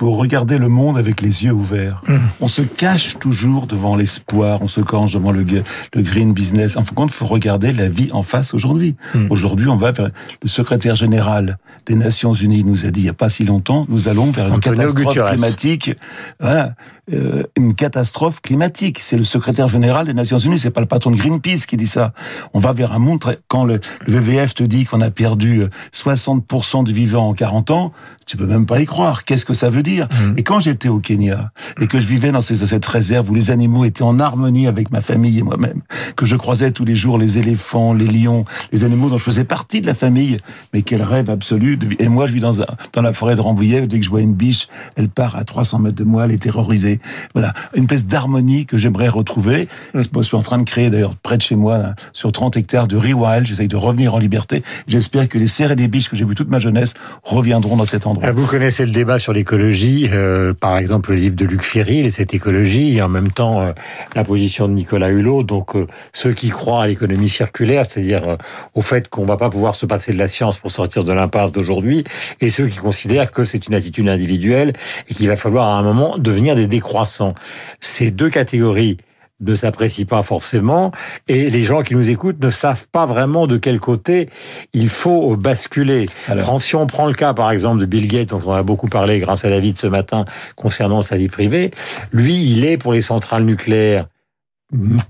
pour 0.00 0.16
regarder 0.16 0.56
le 0.56 0.68
monde 0.68 0.96
avec 0.96 1.20
les 1.20 1.44
yeux 1.44 1.52
ouverts. 1.52 2.00
Mmh. 2.08 2.14
On 2.40 2.48
se 2.48 2.62
cache 2.62 3.18
toujours 3.18 3.66
devant 3.66 3.96
l'espoir, 3.96 4.62
on 4.62 4.66
se 4.66 4.80
cache 4.80 5.12
devant 5.12 5.30
le, 5.30 5.44
le 5.44 6.02
green 6.02 6.32
business. 6.32 6.78
En 6.78 6.84
fin 6.84 6.92
de 6.92 6.94
compte, 6.94 7.10
il 7.10 7.16
faut 7.16 7.26
regarder 7.26 7.74
la 7.74 7.86
vie 7.86 8.08
en 8.12 8.22
face 8.22 8.54
aujourd'hui. 8.54 8.96
Mmh. 9.14 9.26
Aujourd'hui, 9.28 9.68
on 9.68 9.76
va 9.76 9.92
vers 9.92 10.08
le 10.42 10.48
secrétaire 10.48 10.96
général 10.96 11.58
des 11.84 11.96
Nations 11.96 12.32
Unies 12.32 12.64
nous 12.64 12.86
a 12.86 12.90
dit 12.90 13.00
il 13.00 13.04
n'y 13.04 13.10
a 13.10 13.14
pas 13.14 13.28
si 13.28 13.44
longtemps, 13.44 13.84
nous 13.90 14.08
allons 14.08 14.30
vers 14.30 14.48
une 14.48 14.60
catastrophe 14.60 15.22
climatique. 15.32 15.90
Voilà, 16.38 16.74
euh, 17.12 17.42
une 17.56 17.74
catastrophe 17.74 18.40
climatique. 18.40 19.00
C'est 19.00 19.16
le 19.16 19.24
secrétaire 19.24 19.68
général 19.68 20.06
des 20.06 20.14
Nations 20.14 20.38
Unies, 20.38 20.58
c'est 20.58 20.70
pas 20.70 20.80
le 20.80 20.86
patron 20.86 21.10
de 21.10 21.16
Greenpeace 21.16 21.66
qui 21.66 21.76
dit 21.76 21.86
ça. 21.86 22.12
On 22.54 22.60
va 22.60 22.72
vers 22.72 22.92
un 22.92 22.98
monde 22.98 23.20
quand 23.48 23.64
le, 23.64 23.80
le 24.06 24.18
WWF 24.18 24.54
te 24.54 24.62
dit 24.62 24.84
qu'on 24.84 25.00
a 25.00 25.10
perdu 25.10 25.64
60% 25.92 26.80
euh, 26.80 26.82
du 26.84 26.92
vivant 26.92 27.28
en 27.28 27.34
40 27.34 27.70
ans, 27.70 27.92
tu 28.26 28.36
peux 28.36 28.46
même 28.46 28.64
pas 28.64 28.80
y 28.80 28.86
croire. 28.86 29.24
Qu'est-ce 29.24 29.44
que 29.44 29.54
ça 29.54 29.68
veut 29.68 29.82
dire? 29.82 29.89
Mhm. 29.98 30.34
Et 30.36 30.42
quand 30.42 30.60
j'étais 30.60 30.88
au 30.88 30.98
Kenya 30.98 31.52
et 31.80 31.86
que 31.86 32.00
je 32.00 32.06
vivais 32.06 32.32
dans 32.32 32.40
cette 32.40 32.86
réserve 32.86 33.30
où 33.30 33.34
les 33.34 33.50
animaux 33.50 33.84
étaient 33.84 34.02
en 34.02 34.18
harmonie 34.18 34.66
avec 34.66 34.90
ma 34.90 35.00
famille 35.00 35.38
et 35.38 35.42
moi-même, 35.42 35.80
que 36.16 36.26
je 36.26 36.36
croisais 36.36 36.70
tous 36.70 36.84
les 36.84 36.94
jours 36.94 37.18
les 37.18 37.38
éléphants, 37.38 37.92
les 37.92 38.06
lions, 38.06 38.44
les 38.72 38.84
animaux 38.84 39.08
dont 39.08 39.18
je 39.18 39.24
faisais 39.24 39.44
partie 39.44 39.80
de 39.80 39.86
la 39.86 39.94
famille, 39.94 40.38
mais 40.72 40.82
quel 40.82 41.02
rêve 41.02 41.30
absolu. 41.30 41.78
Et 41.98 42.08
moi, 42.08 42.26
je 42.26 42.32
vis 42.32 42.40
dans, 42.40 42.52
dans 42.92 43.02
la 43.02 43.12
forêt 43.12 43.36
de 43.36 43.40
Rambouillet, 43.40 43.86
dès 43.86 43.98
que 43.98 44.04
je 44.04 44.10
vois 44.10 44.20
une 44.20 44.34
biche, 44.34 44.68
elle 44.96 45.08
part 45.08 45.36
à 45.36 45.44
300 45.44 45.80
mètres 45.80 45.96
de 45.96 46.04
moi, 46.04 46.24
elle 46.24 46.32
est 46.32 46.42
terrorisée. 46.42 47.00
Voilà, 47.34 47.52
une 47.74 47.84
espèce 47.84 48.06
d'harmonie 48.06 48.66
que 48.66 48.76
j'aimerais 48.76 49.08
retrouver. 49.08 49.68
Mhm. 49.94 50.02
Je 50.16 50.22
suis 50.22 50.36
en 50.36 50.42
train 50.42 50.58
de 50.58 50.64
créer 50.64 50.90
d'ailleurs 50.90 51.16
près 51.16 51.36
de 51.36 51.42
chez 51.42 51.56
moi, 51.56 51.94
sur 52.12 52.32
30 52.32 52.56
hectares 52.56 52.86
de 52.86 52.96
rewild, 52.96 53.44
j'essaye 53.44 53.68
de 53.68 53.76
revenir 53.76 54.14
en 54.14 54.18
liberté. 54.18 54.62
J'espère 54.86 55.28
que 55.28 55.38
les 55.38 55.46
cerfs 55.46 55.72
et 55.72 55.76
les 55.76 55.88
biches 55.88 56.08
que 56.08 56.16
j'ai 56.16 56.24
vues 56.24 56.34
toute 56.34 56.50
ma 56.50 56.58
jeunesse 56.58 56.94
reviendront 57.22 57.76
dans 57.76 57.84
cet 57.84 58.06
endroit. 58.06 58.28
Ah, 58.28 58.32
vous 58.32 58.46
connaissez 58.46 58.84
le 58.84 58.92
débat 58.92 59.18
sur 59.18 59.32
l'écologie 59.32 59.69
euh, 60.12 60.52
par 60.52 60.78
exemple 60.78 61.10
le 61.10 61.16
livre 61.16 61.36
de 61.36 61.44
Luc 61.44 61.62
Ferry, 61.62 62.00
et 62.00 62.10
cette 62.10 62.34
écologie, 62.34 62.96
et 62.96 63.02
en 63.02 63.08
même 63.08 63.30
temps 63.30 63.60
euh, 63.60 63.72
la 64.14 64.24
position 64.24 64.68
de 64.68 64.72
Nicolas 64.72 65.10
Hulot. 65.10 65.42
Donc 65.42 65.76
euh, 65.76 65.86
ceux 66.12 66.32
qui 66.32 66.48
croient 66.48 66.82
à 66.82 66.86
l'économie 66.86 67.28
circulaire, 67.28 67.84
c'est-à-dire 67.86 68.36
au 68.74 68.82
fait 68.82 69.08
qu'on 69.08 69.24
va 69.24 69.36
pas 69.36 69.50
pouvoir 69.50 69.74
se 69.74 69.86
passer 69.86 70.12
de 70.12 70.18
la 70.18 70.28
science 70.28 70.56
pour 70.56 70.70
sortir 70.70 71.04
de 71.04 71.12
l'impasse 71.12 71.52
d'aujourd'hui, 71.52 72.04
et 72.40 72.50
ceux 72.50 72.66
qui 72.66 72.78
considèrent 72.78 73.30
que 73.30 73.44
c'est 73.44 73.66
une 73.66 73.74
attitude 73.74 74.08
individuelle 74.08 74.72
et 75.08 75.14
qu'il 75.14 75.28
va 75.28 75.36
falloir 75.36 75.68
à 75.68 75.78
un 75.78 75.82
moment 75.82 76.18
devenir 76.18 76.54
des 76.54 76.66
décroissants. 76.66 77.34
Ces 77.80 78.10
deux 78.10 78.30
catégories 78.30 78.98
ne 79.40 79.54
s'apprécie 79.54 80.04
pas 80.04 80.22
forcément 80.22 80.92
et 81.28 81.50
les 81.50 81.62
gens 81.62 81.82
qui 81.82 81.94
nous 81.94 82.10
écoutent 82.10 82.40
ne 82.40 82.50
savent 82.50 82.86
pas 82.88 83.06
vraiment 83.06 83.46
de 83.46 83.56
quel 83.56 83.80
côté 83.80 84.28
il 84.72 84.88
faut 84.88 85.36
basculer. 85.36 86.08
Alors. 86.28 86.62
Si 86.62 86.76
on 86.76 86.86
prend 86.86 87.06
le 87.06 87.14
cas 87.14 87.34
par 87.34 87.50
exemple 87.50 87.80
de 87.80 87.86
Bill 87.86 88.06
Gates 88.06 88.28
dont 88.28 88.42
on 88.44 88.52
a 88.52 88.62
beaucoup 88.62 88.88
parlé 88.88 89.18
grâce 89.18 89.44
à 89.44 89.50
David 89.50 89.78
ce 89.78 89.86
matin 89.86 90.24
concernant 90.56 91.02
sa 91.02 91.16
vie 91.16 91.28
privée, 91.28 91.70
lui 92.12 92.52
il 92.52 92.64
est 92.64 92.76
pour 92.76 92.92
les 92.92 93.02
centrales 93.02 93.44
nucléaires 93.44 94.06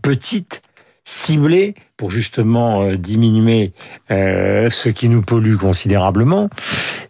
petites, 0.03 0.63
ciblées 1.05 1.75
pour 2.01 2.11
justement 2.11 2.81
euh, 2.81 2.97
diminuer 2.97 3.75
euh, 4.11 4.71
ce 4.71 4.89
qui 4.89 5.11
nous 5.11 5.21
pollue 5.21 5.57
considérablement, 5.57 6.49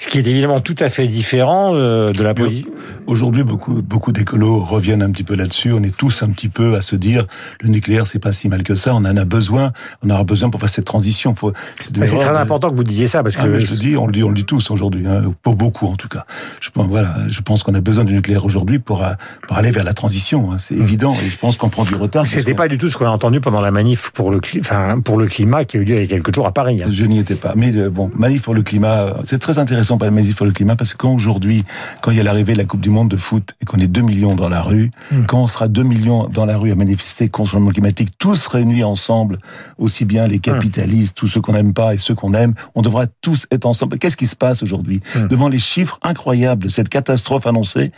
ce 0.01 0.09
qui 0.09 0.19
est 0.19 0.27
évidemment 0.27 0.59
tout 0.59 0.75
à 0.81 0.89
fait 0.89 1.07
différent 1.07 1.71
euh, 1.75 2.13
de 2.13 2.25
la 2.25 2.35
position. 2.35 2.69
Aujourd'hui, 3.07 3.45
beaucoup 3.45 3.83
beaucoup 3.83 4.11
d'écolos 4.11 4.59
reviennent 4.59 5.03
un 5.03 5.13
petit 5.13 5.23
peu 5.23 5.37
là-dessus. 5.37 5.73
On 5.73 5.83
est 5.85 5.97
tous 5.97 6.25
un 6.25 6.31
petit 6.31 6.49
peu 6.49 6.75
à 6.75 6.83
se 6.83 6.97
dire 6.97 7.29
le 7.61 7.69
nucléaire 7.69 8.05
c'est 8.05 8.19
pas 8.19 8.33
si 8.33 8.49
mal 8.49 8.65
que 8.65 8.75
ça. 8.75 8.93
On 8.93 9.05
en 9.05 9.17
a 9.17 9.25
besoin. 9.25 9.71
On 10.03 10.11
aura 10.11 10.25
besoin 10.25 10.51
pour 10.51 10.59
faire 10.59 10.69
cette 10.69 10.87
transition. 10.87 11.37
C'est 11.79 11.93
très 11.93 12.37
important 12.37 12.69
que 12.73 12.77
vous 12.77 12.83
disiez 12.83 13.07
ça 13.07 13.23
parce 13.23 13.37
ah, 13.39 13.45
que 13.45 13.61
je 13.61 13.71
le 13.71 13.79
dis, 13.79 13.97
on 13.97 14.07
le 14.07 14.13
dit, 14.13 14.25
on 14.25 14.29
le 14.31 14.35
dit 14.35 14.45
tous 14.45 14.73
aujourd'hui, 14.73 15.07
hein, 15.07 15.33
pour 15.43 15.55
beaucoup 15.55 15.87
en 15.87 15.95
tout 15.95 16.09
cas. 16.09 16.27
Je 16.61 16.71
pense 16.71 16.89
voilà, 16.89 17.15
je 17.29 17.41
pense 17.43 17.63
qu'on 17.63 17.75
a 17.75 17.81
besoin 17.81 18.03
du 18.03 18.15
nucléaire 18.15 18.45
aujourd'hui 18.45 18.81
pour 18.81 19.07
pour 19.47 19.57
aller 19.57 19.71
vers 19.71 19.85
la 19.85 19.95
transition. 19.95 20.51
Hein, 20.51 20.57
c'est 20.59 20.75
mmh. 20.75 20.83
évident. 20.83 21.13
Et 21.13 21.29
je 21.29 21.39
pense 21.39 21.57
qu'on 21.57 21.69
prend 21.69 21.85
du 21.85 21.95
retard. 21.95 22.27
C'était 22.27 22.55
pas 22.55 22.67
du 22.67 22.77
tout 22.77 22.89
ce 22.89 22.99
qu'on 22.99 23.07
a 23.07 23.11
entendu 23.11 23.41
pendant 23.41 23.61
la 23.61 23.71
manif 23.71 24.11
pour 24.11 24.33
le 24.33 24.41
enfin 24.59 24.80
pour 25.05 25.19
le 25.19 25.27
climat 25.27 25.65
qui 25.65 25.77
a 25.77 25.81
eu 25.81 25.85
lieu 25.85 25.97
il 25.97 26.01
y 26.01 26.05
a 26.05 26.07
quelques 26.07 26.35
jours 26.35 26.47
à 26.47 26.53
Paris. 26.53 26.83
Hein. 26.83 26.89
Je 26.91 27.05
n'y 27.05 27.19
étais 27.19 27.35
pas. 27.35 27.53
Mais 27.57 27.75
euh, 27.77 27.91
bon, 27.91 28.11
Manif 28.15 28.43
pour 28.43 28.55
le 28.55 28.63
climat, 28.63 29.15
c'est 29.25 29.39
très 29.39 29.59
intéressant 29.59 29.99
par 29.99 30.11
Manif 30.11 30.37
pour 30.37 30.47
le 30.47 30.53
climat 30.53 30.77
parce 30.77 30.93
que 30.93 30.99
quand 30.99 31.13
aujourd'hui, 31.13 31.65
quand 32.03 32.11
il 32.11 32.17
y 32.17 32.21
a 32.21 32.23
l'arrivée 32.23 32.53
de 32.53 32.59
la 32.59 32.65
Coupe 32.65 32.81
du 32.81 32.91
Monde 32.91 33.09
de 33.09 33.17
foot 33.17 33.55
et 33.61 33.65
qu'on 33.65 33.79
est 33.79 33.87
2 33.87 34.01
millions 34.03 34.35
dans 34.35 34.49
la 34.49 34.63
rue, 34.63 34.91
hmm. 35.11 35.25
quand 35.27 35.41
on 35.41 35.47
sera 35.47 35.69
2 35.69 35.83
millions 35.83 36.29
dans 36.29 36.47
la 36.47 36.57
rue 36.57 36.73
à 36.73 36.75
manifester 36.75 37.29
contre 37.29 37.49
le 37.49 37.53
changement 37.53 37.71
climatique, 37.71 38.11
tous 38.19 38.47
réunis 38.47 38.85
ensemble, 38.85 39.39
aussi 39.79 40.05
bien 40.05 40.27
les 40.27 40.39
capitalistes, 40.39 41.17
tous 41.17 41.29
ceux 41.29 41.41
qu'on 41.41 41.53
n'aime 41.53 41.73
pas 41.73 41.95
et 41.95 41.99
ceux 41.99 42.15
qu'on 42.15 42.35
aime, 42.35 42.55
on 42.75 42.83
devra 42.83 43.07
tous 43.07 43.47
être 43.51 43.67
ensemble. 43.67 43.99
Qu'est-ce 43.99 44.17
qui 44.17 44.27
se 44.27 44.37
passe 44.37 44.63
aujourd'hui 44.63 45.01
hmm. 45.15 45.29
Devant 45.29 45.49
les 45.49 45.59
chiffres 45.59 45.99
incroyables 46.03 46.65
de 46.65 46.69
cette 46.69 46.89
catastrophe 46.89 47.47
annoncée, 47.47 47.93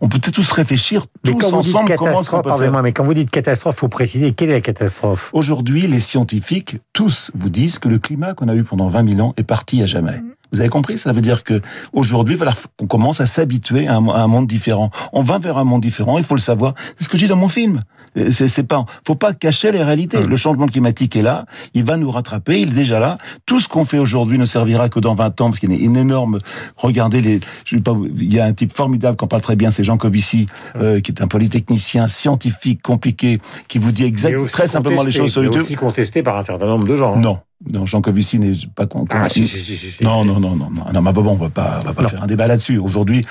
on 0.00 0.08
peut 0.08 0.18
tous 0.18 0.52
réfléchir 0.52 1.06
tous 1.24 1.52
ensemble 1.52 1.94
comment 1.96 2.42
pardonnez-moi, 2.42 2.82
mais 2.82 2.92
quand 2.92 3.04
vous 3.04 3.14
dites 3.14 3.30
catastrophe, 3.30 3.76
faut 3.76 3.88
préciser 3.88 4.32
quelle 4.32 4.50
est 4.50 4.54
la 4.54 4.60
catastrophe? 4.60 5.30
Aujourd'hui, 5.32 5.86
les 5.86 6.00
scientifiques 6.24 6.78
tous 6.94 7.30
vous 7.34 7.50
disent 7.50 7.78
que 7.78 7.88
le 7.88 7.98
climat 7.98 8.32
qu'on 8.32 8.48
a 8.48 8.54
eu 8.54 8.64
pendant 8.64 8.88
20 8.88 9.10
000 9.16 9.20
ans 9.20 9.34
est 9.36 9.42
parti 9.42 9.82
à 9.82 9.86
jamais. 9.86 10.20
Mm. 10.20 10.34
Vous 10.52 10.60
avez 10.60 10.70
compris? 10.70 10.96
Ça 10.96 11.12
veut 11.12 11.20
dire 11.20 11.44
que 11.44 11.60
aujourd'hui, 11.92 12.34
voilà, 12.34 12.52
on 12.80 12.86
commence 12.86 13.20
à 13.20 13.26
s'habituer 13.26 13.88
à, 13.88 13.96
un 13.96 14.26
monde 14.26 14.46
différent. 14.46 14.90
On 15.12 15.20
va 15.20 15.38
vers 15.38 15.58
un 15.58 15.64
monde 15.64 15.82
différent. 15.82 16.16
Il 16.16 16.24
faut 16.24 16.36
le 16.36 16.40
savoir. 16.40 16.74
C'est 16.96 17.04
ce 17.04 17.08
que 17.10 17.18
je 17.18 17.24
dis 17.24 17.28
dans 17.28 17.36
mon 17.36 17.48
film. 17.48 17.80
C'est 18.30 18.66
pas, 18.66 18.84
faut 19.06 19.14
pas 19.14 19.34
cacher 19.34 19.72
les 19.72 19.82
réalités. 19.82 20.18
Hum. 20.18 20.28
Le 20.28 20.36
changement 20.36 20.66
climatique 20.66 21.16
est 21.16 21.22
là. 21.22 21.46
Il 21.74 21.84
va 21.84 21.96
nous 21.96 22.10
rattraper. 22.10 22.60
Il 22.60 22.70
est 22.70 22.74
déjà 22.74 23.00
là. 23.00 23.18
Tout 23.46 23.60
ce 23.60 23.68
qu'on 23.68 23.84
fait 23.84 23.98
aujourd'hui 23.98 24.38
ne 24.38 24.44
servira 24.44 24.88
que 24.88 25.00
dans 25.00 25.14
20 25.14 25.40
ans 25.40 25.50
parce 25.50 25.58
qu'il 25.58 25.72
y 25.72 25.76
a 25.76 25.78
une 25.78 25.96
énorme. 25.96 26.40
Regardez 26.76 27.20
les. 27.20 27.40
Je 27.64 27.76
pas. 27.78 27.94
Il 28.16 28.32
y 28.32 28.40
a 28.40 28.44
un 28.44 28.52
type 28.52 28.72
formidable 28.72 29.16
qu'on 29.16 29.26
parle 29.26 29.42
très 29.42 29.56
bien. 29.56 29.70
C'est 29.70 29.84
Jean 29.84 29.96
Covici, 29.96 30.46
hum. 30.74 30.80
euh, 30.82 31.00
qui 31.00 31.12
est 31.12 31.22
un 31.22 31.28
polytechnicien 31.28 32.08
scientifique 32.08 32.82
compliqué, 32.82 33.38
qui 33.68 33.78
vous 33.78 33.92
dit 33.92 34.04
exactement 34.04 34.46
très 34.46 34.66
simplement 34.66 35.02
les 35.02 35.10
choses 35.10 35.32
sur 35.32 35.42
YouTube. 35.42 35.62
aussi 35.62 35.74
contesté 35.74 36.22
par 36.22 36.38
un 36.38 36.44
certain 36.44 36.66
nombre 36.66 36.86
de 36.86 36.96
gens. 36.96 37.14
Hein. 37.14 37.20
Non. 37.20 37.38
Non, 37.66 37.86
Jean 37.86 38.02
Covici 38.02 38.38
n'est 38.38 38.52
pas 38.74 38.86
content. 38.86 39.16
Ah, 39.22 39.28
si, 39.28 39.48
si, 39.48 39.62
si, 39.62 40.04
non, 40.04 40.24
non, 40.24 40.38
non, 40.38 40.54
non, 40.54 40.70
non, 40.70 40.92
non, 40.92 41.02
mais 41.02 41.12
bon, 41.12 41.26
on 41.26 41.34
va 41.34 41.48
pas, 41.48 41.80
on 41.82 41.86
va 41.86 41.94
pas 41.94 42.08
faire 42.08 42.22
un 42.22 42.26
débat 42.26 42.46
là-dessus. 42.46 42.78
Aujourd'hui, 42.78 43.22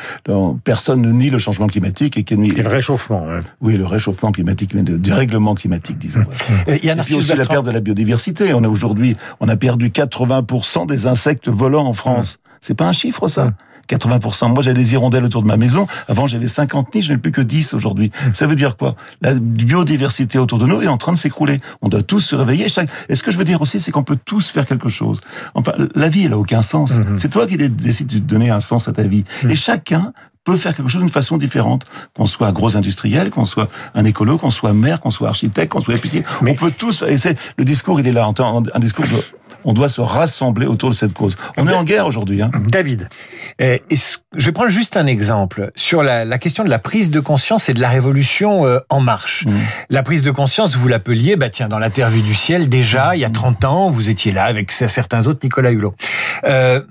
personne 0.63 1.01
ne 1.01 1.11
nie 1.11 1.29
le 1.29 1.37
changement 1.37 1.67
climatique 1.67 2.17
et, 2.17 2.25
et 2.33 2.61
le 2.63 2.69
réchauffement. 2.69 3.25
Hein. 3.29 3.39
Oui, 3.61 3.77
le 3.77 3.85
réchauffement 3.85 4.31
climatique, 4.31 4.73
mais 4.73 4.81
de 4.83 4.97
dérèglement 4.97 5.53
climatique, 5.53 5.99
disons. 5.99 6.21
Mmh. 6.21 6.71
Il 6.81 6.85
y 6.85 6.89
a 6.89 6.95
puis 6.95 7.15
aussi 7.15 7.35
la 7.35 7.45
perte 7.45 7.65
de 7.65 7.71
la 7.71 7.79
biodiversité. 7.79 8.53
On 8.53 8.63
a 8.63 8.67
aujourd'hui, 8.67 9.15
on 9.39 9.49
a 9.49 9.55
perdu 9.55 9.89
80% 9.89 10.87
des 10.87 11.05
insectes 11.05 11.47
volants 11.47 11.85
en 11.85 11.93
France. 11.93 12.35
Mmh. 12.37 12.49
C'est 12.61 12.75
pas 12.75 12.85
un 12.85 12.93
chiffre, 12.93 13.27
ça? 13.27 13.53
Mmh. 13.91 13.95
80%. 13.95 14.49
Moi, 14.49 14.61
j'avais 14.61 14.75
des 14.75 14.93
hirondelles 14.93 15.25
autour 15.25 15.41
de 15.41 15.47
ma 15.47 15.57
maison. 15.57 15.87
Avant, 16.07 16.27
j'avais 16.27 16.47
50 16.47 16.95
nids, 16.95 17.01
je 17.01 17.13
n'ai 17.13 17.17
plus 17.17 17.31
que 17.31 17.41
10 17.41 17.73
aujourd'hui. 17.73 18.11
Hmm. 18.25 18.33
Ça 18.33 18.47
veut 18.47 18.55
dire 18.55 18.77
quoi? 18.77 18.95
La 19.21 19.33
biodiversité 19.33 20.39
autour 20.39 20.57
de 20.57 20.65
nous 20.65 20.81
est 20.81 20.87
en 20.87 20.97
train 20.97 21.13
de 21.13 21.17
s'écrouler. 21.17 21.57
On 21.81 21.89
doit 21.89 22.01
tous 22.01 22.21
se 22.21 22.35
réveiller. 22.35 22.69
Chaque... 22.69 22.89
Et 23.09 23.15
ce 23.15 23.23
que 23.23 23.31
je 23.31 23.37
veux 23.37 23.43
dire 23.43 23.61
aussi, 23.61 23.79
c'est 23.79 23.91
qu'on 23.91 24.03
peut 24.03 24.17
tous 24.23 24.49
faire 24.49 24.65
quelque 24.65 24.89
chose. 24.89 25.21
Enfin, 25.53 25.73
la 25.95 26.09
vie, 26.09 26.25
elle 26.25 26.33
a 26.33 26.37
aucun 26.37 26.61
sens. 26.61 26.97
Hmm. 26.97 27.17
C'est 27.17 27.29
toi 27.29 27.45
qui 27.45 27.57
décides 27.57 28.07
de 28.07 28.19
donner 28.19 28.49
un 28.49 28.59
sens 28.59 28.87
à 28.87 28.93
ta 28.93 29.03
vie. 29.03 29.25
Hmm. 29.43 29.51
Et 29.51 29.55
chacun 29.55 30.13
peut 30.43 30.57
faire 30.57 30.75
quelque 30.75 30.89
chose 30.89 31.01
d'une 31.01 31.09
façon 31.09 31.37
différente. 31.37 31.85
Qu'on 32.15 32.25
soit 32.25 32.51
gros 32.51 32.75
industriel, 32.75 33.29
qu'on 33.29 33.45
soit 33.45 33.69
un 33.95 34.05
écolo, 34.05 34.37
qu'on 34.37 34.51
soit 34.51 34.73
maire, 34.73 34.99
qu'on 34.99 35.11
soit 35.11 35.29
architecte, 35.29 35.71
qu'on 35.71 35.81
soit 35.81 35.95
épicier. 35.95 36.23
Mais... 36.41 36.51
On 36.51 36.55
peut 36.55 36.71
tous, 36.71 37.03
et 37.07 37.17
c'est, 37.17 37.37
le 37.57 37.65
discours, 37.65 37.99
il 37.99 38.07
est 38.07 38.11
là, 38.11 38.25
un 38.25 38.79
discours 38.79 39.05
de 39.05 39.11
On 39.63 39.73
doit 39.73 39.89
se 39.89 40.01
rassembler 40.01 40.65
autour 40.65 40.89
de 40.89 40.95
cette 40.95 41.13
cause. 41.13 41.37
On 41.57 41.67
est 41.67 41.73
en 41.73 41.83
guerre 41.83 42.05
aujourd'hui. 42.05 42.41
Hein. 42.41 42.51
David. 42.67 43.09
Euh, 43.61 43.77
je 44.35 44.45
vais 44.45 44.51
prendre 44.51 44.69
juste 44.69 44.97
un 44.97 45.05
exemple 45.05 45.71
sur 45.75 46.03
la, 46.03 46.25
la, 46.25 46.37
question 46.37 46.63
de 46.63 46.69
la 46.69 46.79
prise 46.79 47.11
de 47.11 47.19
conscience 47.19 47.69
et 47.69 47.73
de 47.73 47.79
la 47.79 47.89
révolution 47.89 48.65
euh, 48.65 48.79
en 48.89 48.99
marche. 48.99 49.45
Mmh. 49.45 49.51
La 49.89 50.03
prise 50.03 50.23
de 50.23 50.31
conscience, 50.31 50.75
vous 50.75 50.87
l'appeliez, 50.87 51.35
bah 51.35 51.49
tiens, 51.49 51.69
dans 51.69 51.79
l'interview 51.79 52.21
du 52.21 52.35
ciel, 52.35 52.67
déjà, 52.67 53.15
il 53.15 53.21
y 53.21 53.25
a 53.25 53.29
30 53.29 53.65
ans, 53.65 53.89
vous 53.89 54.09
étiez 54.09 54.31
là 54.31 54.43
avec 54.43 54.71
certains 54.71 55.27
autres, 55.27 55.39
Nicolas 55.43 55.71
Hulot. 55.71 55.95
Euh, 56.45 56.81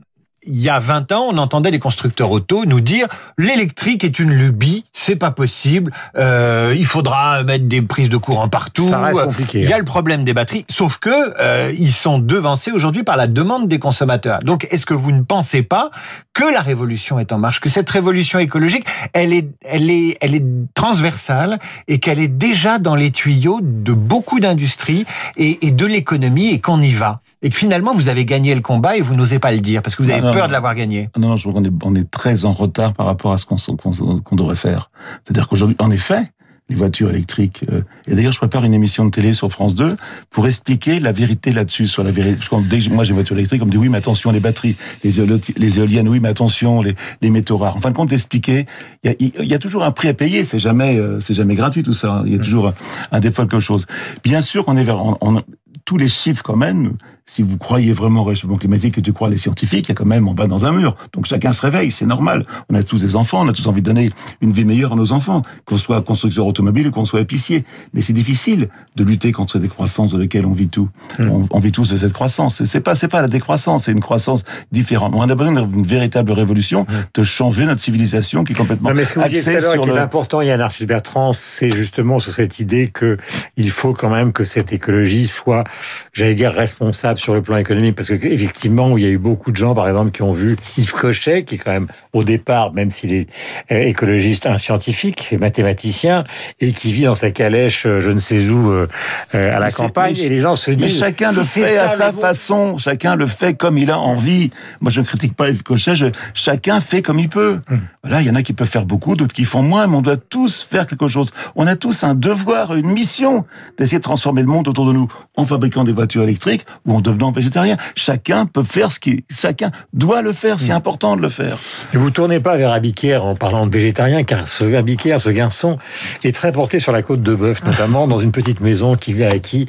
il 0.45 0.61
y 0.61 0.69
a 0.69 0.79
20 0.79 1.13
ans, 1.13 1.27
on 1.31 1.39
entendait 1.39 1.71
les 1.71 1.79
constructeurs 1.79 2.31
auto 2.31 2.65
nous 2.65 2.81
dire 2.81 3.07
l'électrique 3.39 4.05
est 4.05 4.19
une 4.19 4.33
lubie, 4.33 4.85
c'est 4.93 5.17
pas 5.17 5.31
possible, 5.31 5.93
euh, 6.17 6.75
il 6.77 6.85
faudra 6.85 7.43
mettre 7.45 7.67
des 7.67 7.83
prises 7.83 8.09
de 8.09 8.17
courant 8.17 8.49
partout. 8.49 8.89
Ça 8.89 9.01
reste 9.01 9.25
compliqué. 9.25 9.61
Il 9.61 9.69
y 9.69 9.73
a 9.73 9.77
hein. 9.77 9.79
le 9.79 9.85
problème 9.85 10.25
des 10.25 10.35
batteries, 10.35 10.65
sauf 10.69 10.99
que 10.99 11.11
euh, 11.41 11.73
ils 11.79 11.93
sont 11.93 12.19
devancés 12.19 12.73
aujourd'hui 12.73 13.03
par 13.03 13.17
la 13.17 13.27
demande 13.27 13.69
des 13.69 13.79
consommateurs. 13.79 14.41
Donc, 14.41 14.67
est-ce 14.71 14.87
que 14.87 14.95
vous 14.95 15.13
ne 15.13 15.23
pensez 15.23 15.63
pas 15.63 15.91
que 16.33 16.45
la 16.45 16.61
révolution 16.61 17.19
est 17.19 17.33
en 17.33 17.39
marche, 17.39 17.61
que 17.61 17.69
cette 17.69 17.91
révolution 17.91 18.39
écologique, 18.39 18.85
elle 19.13 19.33
est, 19.33 19.49
elle 19.65 19.91
est, 19.91 20.19
elle 20.21 20.35
est 20.35 20.45
transversale 20.75 21.59
et 21.89 21.99
qu'elle 21.99 22.19
est 22.19 22.29
déjà 22.29 22.79
dans 22.79 22.95
les 22.95 23.11
tuyaux 23.11 23.61
de 23.63 23.93
beaucoup 23.93 24.41
d'industries 24.41 25.05
et, 25.37 25.67
et 25.67 25.71
de 25.71 25.87
l'économie 25.87 26.49
et 26.49 26.61
qu'on 26.61 26.81
y 26.81 26.93
va? 26.93 27.21
Et 27.43 27.51
que 27.51 27.57
finalement 27.57 27.95
vous 27.95 28.09
avez 28.09 28.25
gagné 28.25 28.55
le 28.55 28.61
combat 28.61 28.97
et 28.97 29.01
vous 29.01 29.15
n'osez 29.15 29.39
pas 29.39 29.53
le 29.53 29.61
dire 29.61 29.83
parce 29.83 29.97
que 29.97 30.03
vous 30.03 30.11
avez 30.11 30.21
peur 30.33 30.47
de 30.47 30.53
l'avoir 30.53 30.75
gagné. 30.75 31.11
Non, 31.19 31.31
non, 31.31 31.37
je 31.37 31.49
crois 31.49 31.61
qu'on 31.61 31.65
est, 31.65 31.85
on 31.85 31.95
est 31.95 32.11
très 32.11 32.45
en 32.45 32.53
retard 32.53 32.95
par 32.95 33.07
rapport 33.07 33.33
à 33.33 33.39
ce 33.39 33.47
qu'on 33.47 33.57
qu'on 33.57 34.37
devrait 34.37 34.57
faire. 34.57 34.91
C'est-à-dire 35.25 35.49
qu'aujourd'hui, 35.49 35.77
en 35.79 35.91
effet, 35.91 36.31
les 36.69 36.77
voitures 36.77 37.11
électriques. 37.11 37.65
Euh, 37.71 37.83
et 38.07 38.15
d'ailleurs, 38.15 38.33
je 38.33 38.39
prépare 38.39 38.65
une 38.65 38.75
émission 38.75 39.05
de 39.05 39.11
télé 39.11 39.33
sur 39.33 39.51
France 39.51 39.75
2 39.75 39.97
pour 40.31 40.47
expliquer 40.47 41.01
la 41.01 41.13
vérité 41.13 41.51
là-dessus, 41.51 41.87
sur 41.87 42.05
la 42.05 42.11
vérité. 42.11 42.39
Dès 42.69 42.79
que 42.79 42.91
moi 42.91 43.05
j'ai 43.05 43.11
une 43.11 43.17
voiture 43.17 43.37
électrique, 43.37 43.63
on 43.63 43.67
me 43.67 43.71
dit 43.71 43.77
oui, 43.77 43.89
mais 43.89 43.99
attention 43.99 44.31
les 44.31 44.41
batteries, 44.41 44.77
les, 45.05 45.21
éoliennes, 45.21 46.09
oui, 46.09 46.21
mais 46.21 46.29
attention 46.29 46.83
les, 46.83 46.95
les 47.21 47.31
métaux 47.31 47.59
rares. 47.59 47.77
En 47.77 47.81
fin 47.81 47.91
de 47.91 47.97
compte, 47.97 48.13
expliquer, 48.13 48.67
il 49.05 49.11
y 49.11 49.41
a, 49.41 49.45
y 49.45 49.55
a, 49.55 49.59
toujours 49.59 49.83
un 49.85 49.91
prix 49.91 50.09
à 50.09 50.15
payer. 50.15 50.45
C'est 50.45 50.59
jamais, 50.59 50.97
euh, 50.99 51.21
c'est 51.21 51.35
jamais 51.35 51.55
gratuit 51.55 51.83
tout 51.83 51.93
ça. 51.93 52.23
Il 52.27 52.33
y 52.33 52.37
a 52.37 52.39
toujours 52.39 52.69
un, 52.69 52.75
un 53.11 53.21
défaut 53.21 53.43
quelque 53.43 53.59
chose. 53.59 53.87
Bien 54.23 54.41
sûr 54.41 54.65
qu'on 54.65 54.77
est 54.77 54.85
vers, 54.85 54.99
on, 54.99 55.43
tous 55.85 55.97
les 55.97 56.09
chiffres 56.09 56.43
quand 56.43 56.57
même, 56.57 56.97
si 57.33 57.43
vous 57.43 57.57
croyez 57.57 57.95
vraiment 57.95 58.21
au 58.21 58.25
réchauffement 58.25 58.59
climatique 58.59 58.99
et 58.99 59.03
tu 59.03 59.15
crois 59.15 59.31
les 59.31 59.39
scientifiques, 59.39 59.87
il 59.87 59.89
y 59.89 59.93
a 59.93 59.95
quand 59.95 60.05
même 60.05 60.29
en 60.29 60.35
bas 60.35 60.47
dans 60.47 60.67
un 60.67 60.73
mur. 60.73 60.97
Donc 61.15 61.25
chacun 61.25 61.53
se 61.53 61.63
réveille, 61.63 61.91
c'est 61.91 62.05
normal. 62.05 62.45
On 62.71 62.75
a 62.75 62.83
tous 62.83 63.01
des 63.01 63.17
enfants, 63.17 63.41
on 63.41 63.49
a 63.49 63.55
tous 63.55 63.67
envie 63.67 63.81
de 63.81 63.87
donner 63.87 64.11
une 64.43 64.53
vie 64.53 64.67
meilleure 64.67 64.93
à 64.93 64.97
nos 64.97 65.13
enfants, 65.13 65.41
qu'on 65.65 65.79
soit 65.79 66.03
constructeur 66.03 66.47
automobile 66.47 66.89
ou 66.89 66.91
qu'on 66.91 67.07
soit 67.07 67.21
épicier. 67.21 67.65
Mais 67.95 68.03
c'est 68.03 68.13
difficile 68.13 68.69
de 68.97 69.05
lutter 69.05 69.33
contre 69.33 69.55
cette 69.55 69.63
décroissance 69.63 70.13
dans 70.13 70.19
laquelle 70.19 70.45
on 70.45 70.53
vit 70.53 70.69
tout. 70.69 70.91
Hmm. 71.19 71.47
On, 71.51 71.59
vit 71.59 71.73
tous 71.73 71.89
de 71.91 71.97
cette 71.97 72.13
croissance. 72.13 72.63
C'est 72.65 72.81
pas 72.81 72.95
c'est 72.95 73.09
pas 73.09 73.23
la 73.23 73.29
décroissance, 73.29 73.85
c'est 73.85 73.93
une 73.93 74.01
croissance 74.01 74.45
différente. 74.71 75.15
On 75.17 75.23
a 75.23 75.35
besoin 75.35 75.63
d'une 75.63 75.87
véritable 75.87 76.33
révolution, 76.33 76.83
hmm. 76.83 77.05
de 77.15 77.23
changer 77.23 77.65
notre 77.65 77.81
civilisation 77.81 78.45
qui 78.45 78.53
est 78.53 78.57
complètement 78.57 78.91
non, 78.91 78.95
mais 78.95 79.07
ce 79.07 79.15
que 79.15 79.21
vous 79.21 79.25
axée 79.25 79.59
sur 79.59 79.81
qui 79.81 79.89
est 79.89 79.99
important, 79.99 80.43
Yann 80.43 80.61
Arthus 80.61 80.85
Bertrand, 80.85 81.33
c'est 81.33 81.71
justement 81.71 82.19
sur 82.19 82.33
cette 82.35 82.59
idée 82.59 82.89
que 82.89 83.17
il 83.57 83.71
faut 83.71 83.95
quand 83.95 84.11
même 84.11 84.35
que 84.35 84.45
cette 84.45 84.75
écologie 84.75 85.27
soit, 85.27 85.65
j'allais 86.13 86.35
dire, 86.35 86.53
responsable 86.53 87.22
sur 87.23 87.35
le 87.35 87.43
plan 87.43 87.57
économique, 87.57 87.95
parce 87.95 88.09
que 88.09 88.27
effectivement, 88.27 88.99
il 88.99 89.05
y 89.05 89.07
a 89.07 89.11
eu 89.11 89.19
beaucoup 89.19 89.53
de 89.53 89.57
gens, 89.57 89.75
par 89.75 89.87
exemple, 89.87 90.11
qui 90.11 90.23
ont 90.23 90.33
vu 90.33 90.57
Yves 90.77 90.93
Cochet, 90.93 91.45
qui 91.45 91.55
est 91.55 91.59
quand 91.59 91.71
même 91.71 91.87
au 92.13 92.25
départ, 92.25 92.73
même 92.73 92.91
s'il 92.91 93.13
est 93.13 93.29
euh, 93.71 93.81
écologiste, 93.81 94.47
un 94.47 94.59
scientifique, 94.59 95.35
mathématicien, 95.39 96.25
et 96.61 96.73
qui 96.73 96.93
vit 96.93 97.05
dans 97.05 97.15
sa 97.15 97.31
calèche, 97.31 97.87
euh, 97.87 98.01
je 98.01 98.11
ne 98.11 98.19
sais 98.19 98.49
où, 98.49 98.71
euh, 98.71 98.89
à 99.33 99.61
la 99.61 99.71
campagne, 99.71 100.17
et 100.19 100.29
les 100.29 100.41
gens 100.41 100.57
se 100.57 100.73
disent. 100.73 100.83
Mais 100.83 100.91
chacun 100.91 101.31
le 101.33 101.43
fait 101.43 101.79
à 101.79 101.87
sa 101.87 102.13
façon, 102.13 102.77
chacun 102.77 103.15
le 103.15 103.27
fait 103.27 103.55
comme 103.55 103.79
il 103.79 103.91
a 103.93 103.99
envie. 103.99 104.51
Moi, 104.81 104.91
je 104.91 105.01
ne 105.01 105.07
critique 105.07 105.37
pas 105.37 105.49
Yves 105.49 105.63
Cochet, 105.63 105.95
je, 105.95 106.07
chacun 106.35 106.81
fait 106.81 107.03
comme 107.03 107.21
il 107.21 107.29
peut. 107.29 107.61
Hum. 107.71 107.81
Voilà, 108.03 108.21
il 108.21 108.27
y 108.27 108.31
en 108.31 108.35
a 108.35 108.43
qui 108.43 108.53
peuvent 108.53 108.69
faire 108.69 108.85
beaucoup, 108.85 109.15
d'autres 109.15 109.33
qui 109.33 109.45
font 109.45 109.63
moins, 109.63 109.87
mais 109.87 109.95
on 109.95 110.03
doit 110.03 110.17
tous 110.17 110.67
faire 110.69 110.89
quelque 110.89 111.07
chose. 111.07 111.31
On 111.55 111.69
a 111.69 111.77
tous 111.77 112.03
un 112.03 112.17
devoir, 112.17 112.75
une 112.75 112.91
mission 112.91 113.45
d'essayer 113.79 113.99
de 113.99 114.03
transformer 114.03 114.43
le 114.43 114.49
monde 114.49 114.67
autour 114.67 114.87
de 114.87 114.93
nous 114.93 115.07
en 115.37 115.47
fabriquant 115.47 115.85
des 115.85 115.93
voitures 115.93 116.25
électriques 116.25 116.67
ou 116.85 116.95
en 116.95 117.01
devenant 117.03 117.33
végétarien. 117.33 117.77
Chacun 117.95 118.47
peut 118.47 118.63
faire 118.63 118.91
ce 118.91 118.99
qui, 118.99 119.25
chacun 119.31 119.71
doit 119.93 120.23
le 120.23 120.33
faire. 120.33 120.59
C'est 120.59 120.73
mm. 120.73 120.77
important 120.77 121.17
de 121.17 121.23
le 121.23 121.29
faire. 121.29 121.59
Ne 121.93 121.99
vous 121.99 122.11
tournez 122.11 122.41
pas 122.41 122.57
vers 122.57 122.73
Abiquière 122.73 123.25
en 123.25 123.35
parlant 123.35 123.67
de 123.67 123.73
végétarien, 123.73 124.25
car 124.25 124.49
ce 124.49 124.75
Abiquière, 124.75 125.21
ce 125.21 125.31
garçon, 125.31 125.79
est 126.25 126.35
très 126.35 126.53
porté 126.53 126.81
sur 126.81 126.93
la 126.93 127.03
côte 127.03 127.23
de 127.23 127.35
Bœuf, 127.35 127.63
notamment 127.65 128.07
dans 128.07 128.19
une 128.19 128.33
petite 128.33 128.61
maison 128.61 128.97
qu'il 128.97 129.23
a 129.23 129.29
acquis 129.29 129.67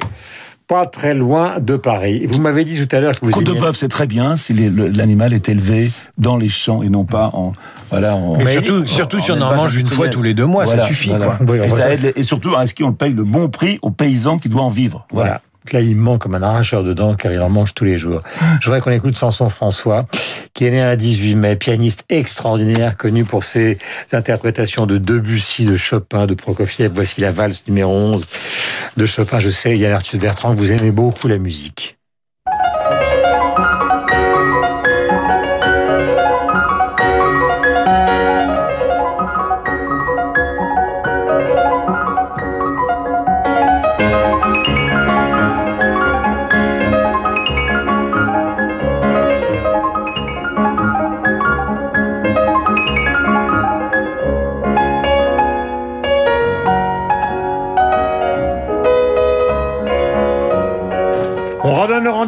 pas 0.66 0.86
très 0.86 1.14
loin 1.14 1.60
de 1.60 1.76
Paris. 1.76 2.26
Vous 2.26 2.40
m'avez 2.40 2.64
dit 2.64 2.86
tout 2.86 2.96
à 2.96 3.00
l'heure 3.00 3.18
que 3.18 3.26
vous 3.26 3.32
Côte 3.32 3.44
de 3.44 3.52
bœuf, 3.52 3.76
c'est 3.76 3.88
très 3.88 4.06
bien 4.06 4.36
si 4.36 4.54
l'animal 4.54 5.34
est 5.34 5.48
élevé 5.48 5.92
dans 6.16 6.36
les 6.36 6.48
champs 6.48 6.82
et 6.82 6.88
non 6.88 7.04
pas 7.04 7.30
en 7.34 7.52
voilà. 7.90 8.16
En, 8.16 8.36
Mais 8.36 8.54
surtout, 8.54 8.86
surtout 8.86 9.20
si 9.20 9.30
on 9.30 9.40
en 9.40 9.54
mange 9.54 9.76
une 9.76 9.86
fois 9.86 10.08
tous 10.08 10.22
les 10.22 10.34
deux 10.34 10.46
mois, 10.46 10.66
ça 10.66 10.86
suffit. 10.86 11.10
Quoi. 11.10 11.38
Et, 11.64 11.68
ça 11.68 11.92
aide, 11.92 12.12
et 12.16 12.22
surtout, 12.22 12.56
est-ce 12.58 12.74
qu'on 12.74 12.92
paye 12.92 13.12
le 13.12 13.24
bon 13.24 13.48
prix 13.48 13.78
aux 13.82 13.90
paysans 13.90 14.38
qui 14.38 14.48
doivent 14.48 14.64
en 14.64 14.68
vivre 14.68 15.06
voilà. 15.12 15.42
Là, 15.72 15.80
il 15.80 15.96
ment 15.96 16.18
comme 16.18 16.34
un 16.34 16.42
arracheur 16.42 16.84
de 16.84 16.92
dents 16.92 17.14
car 17.14 17.32
il 17.32 17.40
en 17.40 17.48
mange 17.48 17.72
tous 17.72 17.84
les 17.84 17.96
jours. 17.96 18.20
Je 18.60 18.66
voudrais 18.66 18.80
qu'on 18.80 18.90
écoute 18.90 19.16
Samson 19.16 19.48
François, 19.48 20.06
qui 20.52 20.66
est 20.66 20.70
né 20.70 20.82
un 20.82 20.94
18 20.94 21.34
mai, 21.36 21.56
pianiste 21.56 22.04
extraordinaire, 22.10 22.96
connu 22.96 23.24
pour 23.24 23.44
ses 23.44 23.78
interprétations 24.12 24.84
de 24.84 24.98
Debussy, 24.98 25.64
de 25.64 25.76
Chopin, 25.76 26.26
de 26.26 26.34
Prokofiev. 26.34 26.92
Voici 26.94 27.22
la 27.22 27.30
valse 27.30 27.64
numéro 27.66 27.92
11 27.92 28.26
de 28.96 29.06
Chopin. 29.06 29.40
Je 29.40 29.48
sais, 29.48 29.78
Yann 29.78 29.92
Arthur 29.92 30.20
Bertrand, 30.20 30.54
que 30.54 30.58
vous 30.58 30.70
aimez 30.70 30.90
beaucoup 30.90 31.28
la 31.28 31.38
musique. 31.38 31.96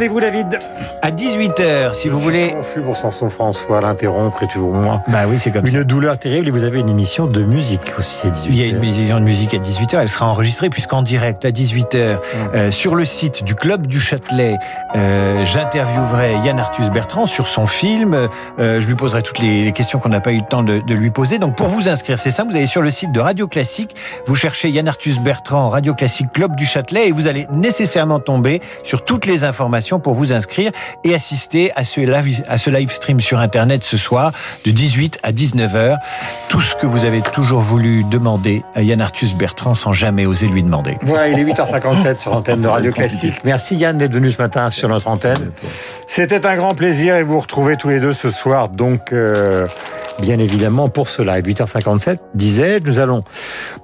Rendez-vous, 0.06 0.20
David. 0.20 0.58
À 1.02 1.10
18h, 1.10 1.92
si 1.92 2.08
vous 2.08 2.18
voulez. 2.18 2.50
confus 2.50 2.80
pour 2.80 2.96
Samson 2.96 3.28
François, 3.28 3.80
l'interrompre 3.80 4.42
et 4.42 4.46
toujours 4.48 4.72
moins. 4.72 5.02
Bah 5.08 5.24
oui, 5.28 5.36
c'est 5.38 5.50
comme 5.50 5.64
une 5.66 5.72
ça. 5.72 5.78
Une 5.78 5.84
douleur 5.84 6.18
terrible 6.18 6.48
et 6.48 6.50
vous 6.50 6.64
avez 6.64 6.80
une 6.80 6.88
émission 6.88 7.26
de 7.26 7.42
musique 7.42 7.92
aussi 7.98 8.26
à 8.26 8.30
18h. 8.30 8.46
Il 8.48 8.56
y 8.56 8.62
a 8.62 8.66
une 8.66 8.76
émission 8.76 9.18
de 9.18 9.24
musique 9.24 9.54
à 9.54 9.58
18h. 9.58 9.98
Elle 10.00 10.08
sera 10.08 10.26
enregistrée 10.26 10.70
puisqu'en 10.70 11.02
direct 11.02 11.44
à 11.44 11.50
18h, 11.50 11.96
mmh. 11.96 12.18
euh, 12.54 12.70
sur 12.70 12.94
le 12.94 13.04
site 13.04 13.44
du 13.44 13.54
Club 13.54 13.86
du 13.86 14.00
Châtelet, 14.00 14.56
euh, 14.96 15.44
j'interviewerai 15.44 16.34
Yann 16.44 16.58
Arthus 16.58 16.90
Bertrand 16.90 17.26
sur 17.26 17.48
son 17.48 17.66
film. 17.66 18.28
Euh, 18.58 18.80
je 18.80 18.86
lui 18.86 18.94
poserai 18.94 19.22
toutes 19.22 19.38
les, 19.38 19.72
questions 19.72 19.98
qu'on 19.98 20.08
n'a 20.08 20.20
pas 20.20 20.32
eu 20.32 20.38
le 20.38 20.46
temps 20.48 20.62
de, 20.62 20.80
de, 20.86 20.94
lui 20.94 21.10
poser. 21.10 21.38
Donc 21.38 21.56
pour 21.56 21.68
vous 21.68 21.88
inscrire, 21.88 22.18
c'est 22.18 22.30
ça, 22.30 22.44
vous 22.44 22.56
allez 22.56 22.66
sur 22.66 22.82
le 22.82 22.90
site 22.90 23.12
de 23.12 23.20
Radio 23.20 23.46
Classique, 23.46 23.94
vous 24.26 24.34
cherchez 24.34 24.70
Yann 24.70 24.88
Arthus 24.88 25.18
Bertrand, 25.20 25.68
Radio 25.68 25.94
Classique 25.94 26.30
Club 26.32 26.56
du 26.56 26.66
Châtelet 26.66 27.08
et 27.08 27.12
vous 27.12 27.26
allez 27.26 27.46
nécessairement 27.52 28.20
tomber 28.20 28.62
sur 28.82 29.04
toutes 29.04 29.26
les 29.26 29.44
informations 29.44 29.95
pour 29.98 30.14
vous 30.14 30.32
inscrire 30.32 30.72
et 31.04 31.14
assister 31.14 31.70
à 31.76 31.84
ce 31.84 32.00
live, 32.00 32.44
à 32.48 32.58
ce 32.58 32.70
live 32.70 32.90
stream 32.90 33.20
sur 33.20 33.38
Internet 33.38 33.82
ce 33.82 33.96
soir 33.96 34.32
de 34.64 34.70
18 34.70 35.18
à 35.22 35.32
19h. 35.32 35.98
Tout 36.48 36.60
ce 36.60 36.74
que 36.74 36.86
vous 36.86 37.04
avez 37.04 37.22
toujours 37.22 37.60
voulu 37.60 38.04
demander 38.04 38.62
à 38.74 38.82
Yann 38.82 39.00
Arthus 39.00 39.34
Bertrand 39.36 39.74
sans 39.74 39.92
jamais 39.92 40.26
oser 40.26 40.46
lui 40.46 40.62
demander. 40.62 40.98
Voilà, 41.02 41.28
il 41.28 41.38
est 41.38 41.44
8h57 41.44 42.18
sur 42.18 42.30
l'antenne 42.32 42.62
de 42.62 42.68
Radio 42.68 42.92
Classique. 42.92 43.34
Merci 43.44 43.76
Yann 43.76 43.98
d'être 43.98 44.12
venu 44.12 44.30
ce 44.30 44.40
matin 44.40 44.70
sur 44.70 44.88
notre 44.88 45.08
antenne. 45.08 45.52
C'était 46.06 46.46
un 46.46 46.56
grand 46.56 46.74
plaisir 46.74 47.16
et 47.16 47.22
vous 47.22 47.40
retrouvez 47.40 47.76
tous 47.76 47.88
les 47.88 48.00
deux 48.00 48.12
ce 48.12 48.30
soir 48.30 48.68
donc 48.68 49.12
euh, 49.12 49.66
bien 50.20 50.38
évidemment 50.38 50.88
pour 50.88 51.08
ce 51.08 51.22
live 51.22 51.44
8h57 51.44 52.18
disais 52.34 52.80
nous 52.80 53.00
allons 53.00 53.24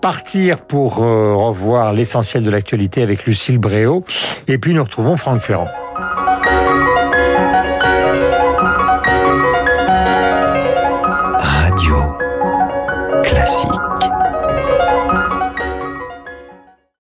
partir 0.00 0.58
pour 0.58 1.02
euh, 1.02 1.34
revoir 1.34 1.92
l'essentiel 1.92 2.42
de 2.42 2.50
l'actualité 2.50 3.02
avec 3.02 3.26
Lucille 3.26 3.58
Bréau 3.58 4.04
et 4.48 4.58
puis 4.58 4.74
nous 4.74 4.82
retrouvons 4.82 5.16
Franck 5.16 5.40
Ferrand. 5.40 5.68